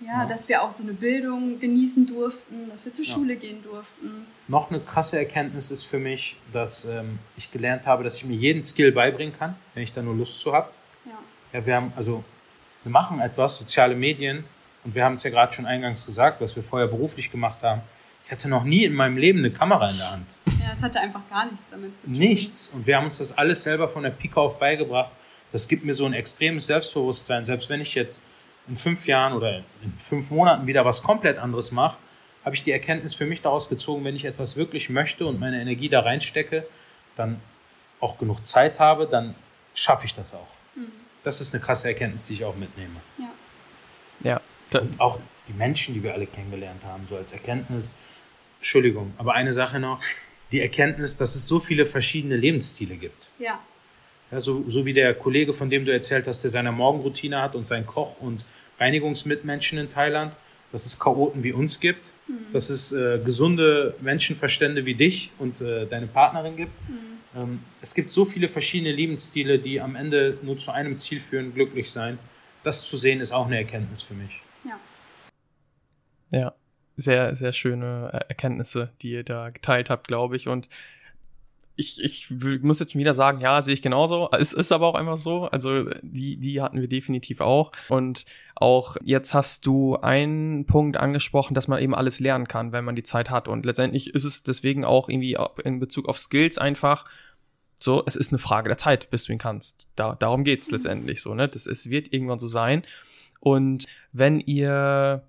[0.00, 3.14] Ja, ja, dass wir auch so eine Bildung genießen durften, dass wir zur ja.
[3.14, 4.26] Schule gehen durften.
[4.46, 8.36] Noch eine krasse Erkenntnis ist für mich, dass ähm, ich gelernt habe, dass ich mir
[8.36, 10.70] jeden Skill beibringen kann, wenn ich da nur Lust zu habe.
[11.06, 11.58] Ja.
[11.58, 12.22] ja, wir haben also
[12.82, 14.44] wir machen etwas, soziale Medien,
[14.86, 17.80] und wir haben es ja gerade schon eingangs gesagt, was wir vorher beruflich gemacht haben.
[18.24, 20.26] Ich hatte noch nie in meinem Leben eine Kamera in der Hand.
[20.46, 22.12] Ja, das hatte einfach gar nichts damit zu tun.
[22.12, 22.70] Nichts.
[22.72, 25.10] Und wir haben uns das alles selber von der Pike auf beigebracht.
[25.50, 27.44] Das gibt mir so ein extremes Selbstbewusstsein.
[27.44, 28.22] Selbst wenn ich jetzt
[28.68, 31.96] in fünf Jahren oder in fünf Monaten wieder was komplett anderes mache,
[32.44, 35.60] habe ich die Erkenntnis für mich daraus gezogen, wenn ich etwas wirklich möchte und meine
[35.60, 36.66] Energie da reinstecke,
[37.16, 37.40] dann
[38.00, 39.34] auch genug Zeit habe, dann
[39.74, 40.46] schaffe ich das auch.
[40.76, 40.92] Mhm.
[41.24, 43.00] Das ist eine krasse Erkenntnis, die ich auch mitnehme.
[44.22, 44.40] Ja.
[44.72, 44.80] ja.
[44.80, 47.92] Und auch die Menschen, die wir alle kennengelernt haben, so als Erkenntnis.
[48.58, 50.00] Entschuldigung, aber eine Sache noch.
[50.52, 53.26] Die Erkenntnis, dass es so viele verschiedene Lebensstile gibt.
[53.38, 53.58] Ja.
[54.30, 57.56] ja so, so wie der Kollege, von dem du erzählt hast, der seine Morgenroutine hat
[57.56, 58.42] und sein Koch und
[58.78, 60.32] Reinigungsmitmenschen in Thailand,
[60.72, 62.52] dass es Chaoten wie uns gibt, mhm.
[62.52, 66.72] dass es äh, gesunde Menschenverstände wie dich und äh, deine Partnerin gibt.
[66.88, 66.96] Mhm.
[67.36, 71.54] Ähm, es gibt so viele verschiedene Lebensstile, die am Ende nur zu einem Ziel führen,
[71.54, 72.18] glücklich sein.
[72.62, 74.40] Das zu sehen ist auch eine Erkenntnis für mich.
[74.64, 74.80] Ja.
[76.30, 76.54] Ja,
[76.96, 80.48] sehr, sehr schöne äh, Erkenntnisse, die ihr da geteilt habt, glaube ich.
[80.48, 80.68] Und
[81.76, 82.30] ich, ich
[82.62, 84.30] muss jetzt schon wieder sagen, ja, sehe ich genauso.
[84.32, 85.44] Es ist aber auch einfach so.
[85.44, 87.72] Also die, die hatten wir definitiv auch.
[87.88, 88.24] Und
[88.54, 92.96] auch jetzt hast du einen Punkt angesprochen, dass man eben alles lernen kann, wenn man
[92.96, 93.46] die Zeit hat.
[93.46, 97.04] Und letztendlich ist es deswegen auch irgendwie in Bezug auf Skills einfach
[97.78, 99.88] so, es ist eine Frage der Zeit, bis du ihn kannst.
[99.96, 101.46] Da, darum geht's letztendlich so, ne?
[101.46, 102.84] Das, es wird irgendwann so sein.
[103.40, 105.24] Und wenn ihr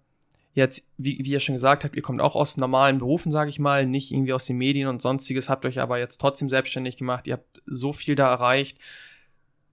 [0.57, 3.59] jetzt, wie, wie ihr schon gesagt habt, ihr kommt auch aus normalen Berufen, sage ich
[3.59, 7.27] mal, nicht irgendwie aus den Medien und sonstiges, habt euch aber jetzt trotzdem selbstständig gemacht,
[7.27, 8.79] ihr habt so viel da erreicht.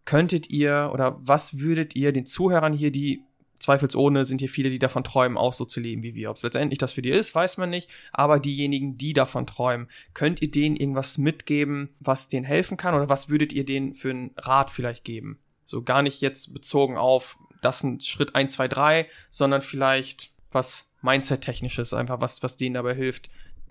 [0.04, 3.24] Könntet ihr oder was würdet ihr den Zuhörern hier, die
[3.58, 6.28] zweifelsohne sind hier viele, die davon träumen, auch so zu leben wie wir.
[6.28, 7.88] Ob es letztendlich das für die ist, weiß man nicht.
[8.12, 12.94] Aber diejenigen, die davon träumen, könnt ihr denen irgendwas mitgeben, was denen helfen kann?
[12.94, 15.38] Oder was würdet ihr denen für einen Rat vielleicht geben?
[15.64, 20.92] So gar nicht jetzt bezogen auf, das sind Schritt 1, 2, 3, sondern vielleicht was
[21.02, 23.30] Mindset-technisches, einfach was, was denen dabei hilft,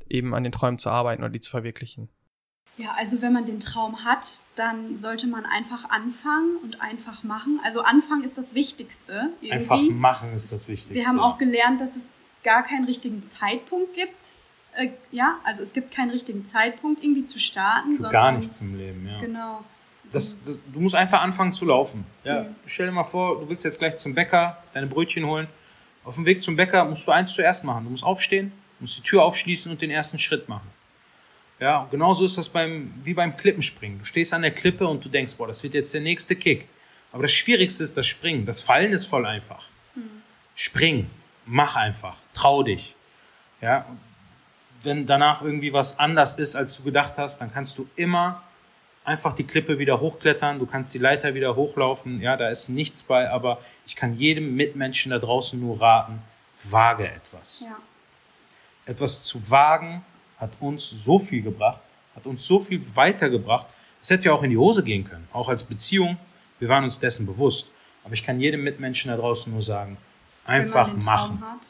[0.10, 2.10] eben an den Träumen zu arbeiten oder die zu verwirklichen.
[2.78, 7.60] Ja, also wenn man den Traum hat, dann sollte man einfach anfangen und einfach machen.
[7.64, 9.30] Also anfangen ist das Wichtigste.
[9.42, 9.52] Irgendwie.
[9.52, 10.96] Einfach machen ist das Wichtigste.
[10.96, 12.02] Wir haben auch gelernt, dass es
[12.44, 14.18] gar keinen richtigen Zeitpunkt gibt.
[14.76, 17.98] Äh, ja, also es gibt keinen richtigen Zeitpunkt, irgendwie zu starten.
[17.98, 19.20] Für gar nichts im Leben, ja.
[19.22, 19.64] Genau.
[20.12, 22.06] Das, das, du musst einfach anfangen zu laufen.
[22.24, 22.56] Ja, mhm.
[22.66, 25.48] Stell dir mal vor, du willst jetzt gleich zum Bäcker deine Brötchen holen
[26.04, 27.86] auf dem Weg zum Bäcker musst du eins zuerst machen.
[27.86, 30.68] Du musst aufstehen, musst die Tür aufschließen und den ersten Schritt machen.
[31.60, 34.00] Ja, genauso ist das beim, wie beim Klippenspringen.
[34.00, 36.68] Du stehst an der Klippe und du denkst, boah, das wird jetzt der nächste Kick.
[37.12, 38.46] Aber das Schwierigste ist das Springen.
[38.46, 39.66] Das Fallen ist voll einfach.
[39.96, 40.10] Mhm.
[40.56, 41.10] Spring,
[41.46, 42.96] mach einfach, trau dich.
[43.62, 43.86] Ja,
[44.84, 48.44] wenn danach irgendwie was anders ist, als du gedacht hast, dann kannst du immer
[49.06, 53.04] einfach die Klippe wieder hochklettern, du kannst die Leiter wieder hochlaufen, ja, da ist nichts
[53.04, 56.22] bei, aber ich kann jedem Mitmenschen da draußen nur raten,
[56.64, 57.62] wage etwas.
[57.62, 57.78] Ja.
[58.86, 60.04] Etwas zu wagen
[60.38, 61.80] hat uns so viel gebracht,
[62.16, 63.68] hat uns so viel weitergebracht.
[64.02, 66.18] Es hätte ja auch in die Hose gehen können, auch als Beziehung.
[66.60, 67.68] Wir waren uns dessen bewusst.
[68.04, 69.98] Aber ich kann jedem Mitmenschen da draußen nur sagen,
[70.46, 71.42] einfach machen.
[71.42, 71.68] Hat,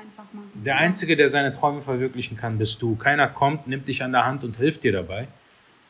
[0.00, 0.50] einfach machen.
[0.54, 2.94] Der Einzige, der seine Träume verwirklichen kann, bist du.
[2.94, 5.26] Keiner kommt, nimmt dich an der Hand und hilft dir dabei.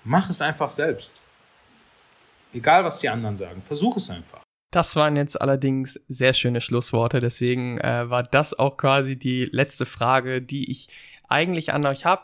[0.05, 1.21] Mach es einfach selbst.
[2.55, 4.44] Egal, was die anderen sagen, versuch es einfach.
[4.75, 9.87] Das waren jetzt allerdings sehr schöne Schlussworte, deswegen äh, war das auch quasi die letzte
[9.87, 10.89] Frage, die ich
[11.29, 12.23] eigentlich an euch habe.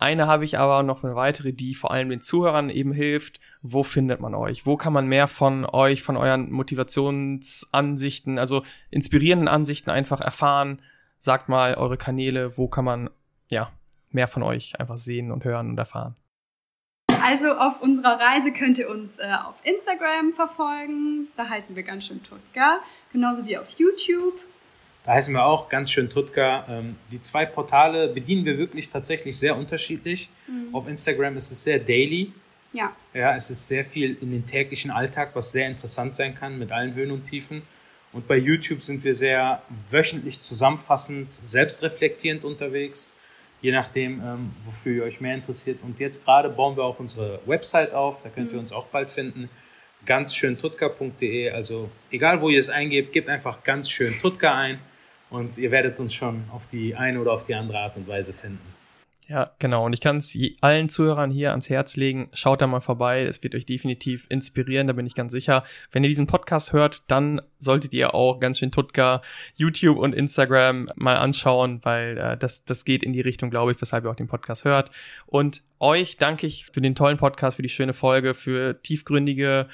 [0.00, 3.38] Eine habe ich aber noch eine weitere, die vor allem den Zuhörern eben hilft.
[3.62, 4.66] Wo findet man euch?
[4.66, 10.82] Wo kann man mehr von euch, von euren Motivationsansichten, also inspirierenden Ansichten einfach erfahren?
[11.18, 13.10] Sagt mal eure Kanäle, wo kann man
[13.48, 13.70] ja
[14.10, 16.16] mehr von euch einfach sehen und hören und erfahren?
[17.32, 21.28] Also auf unserer Reise könnt ihr uns äh, auf Instagram verfolgen.
[21.34, 22.80] Da heißen wir ganz schön Tutka.
[23.10, 24.38] Genauso wie auf YouTube.
[25.06, 26.66] Da heißen wir auch ganz schön Tutka.
[26.68, 30.28] Ähm, die zwei Portale bedienen wir wirklich tatsächlich sehr unterschiedlich.
[30.46, 30.74] Mhm.
[30.74, 32.32] Auf Instagram ist es sehr daily.
[32.74, 32.94] Ja.
[33.14, 36.70] Ja, es ist sehr viel in den täglichen Alltag, was sehr interessant sein kann mit
[36.70, 37.62] allen Höhen und Tiefen.
[38.12, 43.10] Und bei YouTube sind wir sehr wöchentlich zusammenfassend, selbstreflektierend unterwegs
[43.62, 45.82] je nachdem, ähm, wofür ihr euch mehr interessiert.
[45.82, 48.64] Und jetzt gerade bauen wir auch unsere Website auf, da könnt ihr mhm.
[48.64, 49.48] uns auch bald finden.
[50.04, 51.50] Ganz schön tutka.de.
[51.50, 54.78] Also egal, wo ihr es eingebt, gebt einfach ganz schön tutka ein
[55.30, 58.32] und ihr werdet uns schon auf die eine oder auf die andere Art und Weise
[58.32, 58.71] finden.
[59.28, 59.86] Ja, genau.
[59.86, 62.28] Und ich kann es allen Zuhörern hier ans Herz legen.
[62.32, 63.22] Schaut da mal vorbei.
[63.22, 65.62] Es wird euch definitiv inspirieren, da bin ich ganz sicher.
[65.92, 69.22] Wenn ihr diesen Podcast hört, dann solltet ihr auch ganz schön Tutka,
[69.54, 73.80] YouTube und Instagram mal anschauen, weil äh, das, das geht in die Richtung, glaube ich,
[73.80, 74.90] weshalb ihr auch den Podcast hört.
[75.26, 79.68] Und euch danke ich für den tollen Podcast, für die schöne Folge, für tiefgründige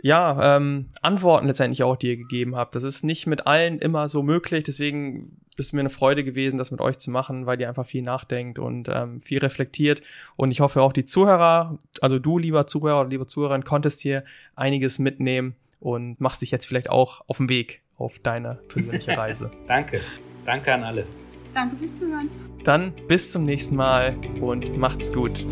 [0.00, 2.76] ja, ähm, Antworten letztendlich auch, die ihr gegeben habt.
[2.76, 6.58] Das ist nicht mit allen immer so möglich, deswegen ist es mir eine Freude gewesen,
[6.58, 10.02] das mit euch zu machen, weil ihr einfach viel nachdenkt und ähm, viel reflektiert.
[10.36, 14.24] Und ich hoffe auch die Zuhörer, also du, lieber Zuhörer oder lieber Zuhörerin, konntest hier
[14.54, 19.50] einiges mitnehmen und machst dich jetzt vielleicht auch auf den Weg auf deine persönliche Reise.
[19.66, 20.00] Danke.
[20.44, 21.06] Danke an alle.
[21.54, 22.30] Danke fürs Zuhören.
[22.64, 25.44] Dann bis zum nächsten Mal und macht's gut.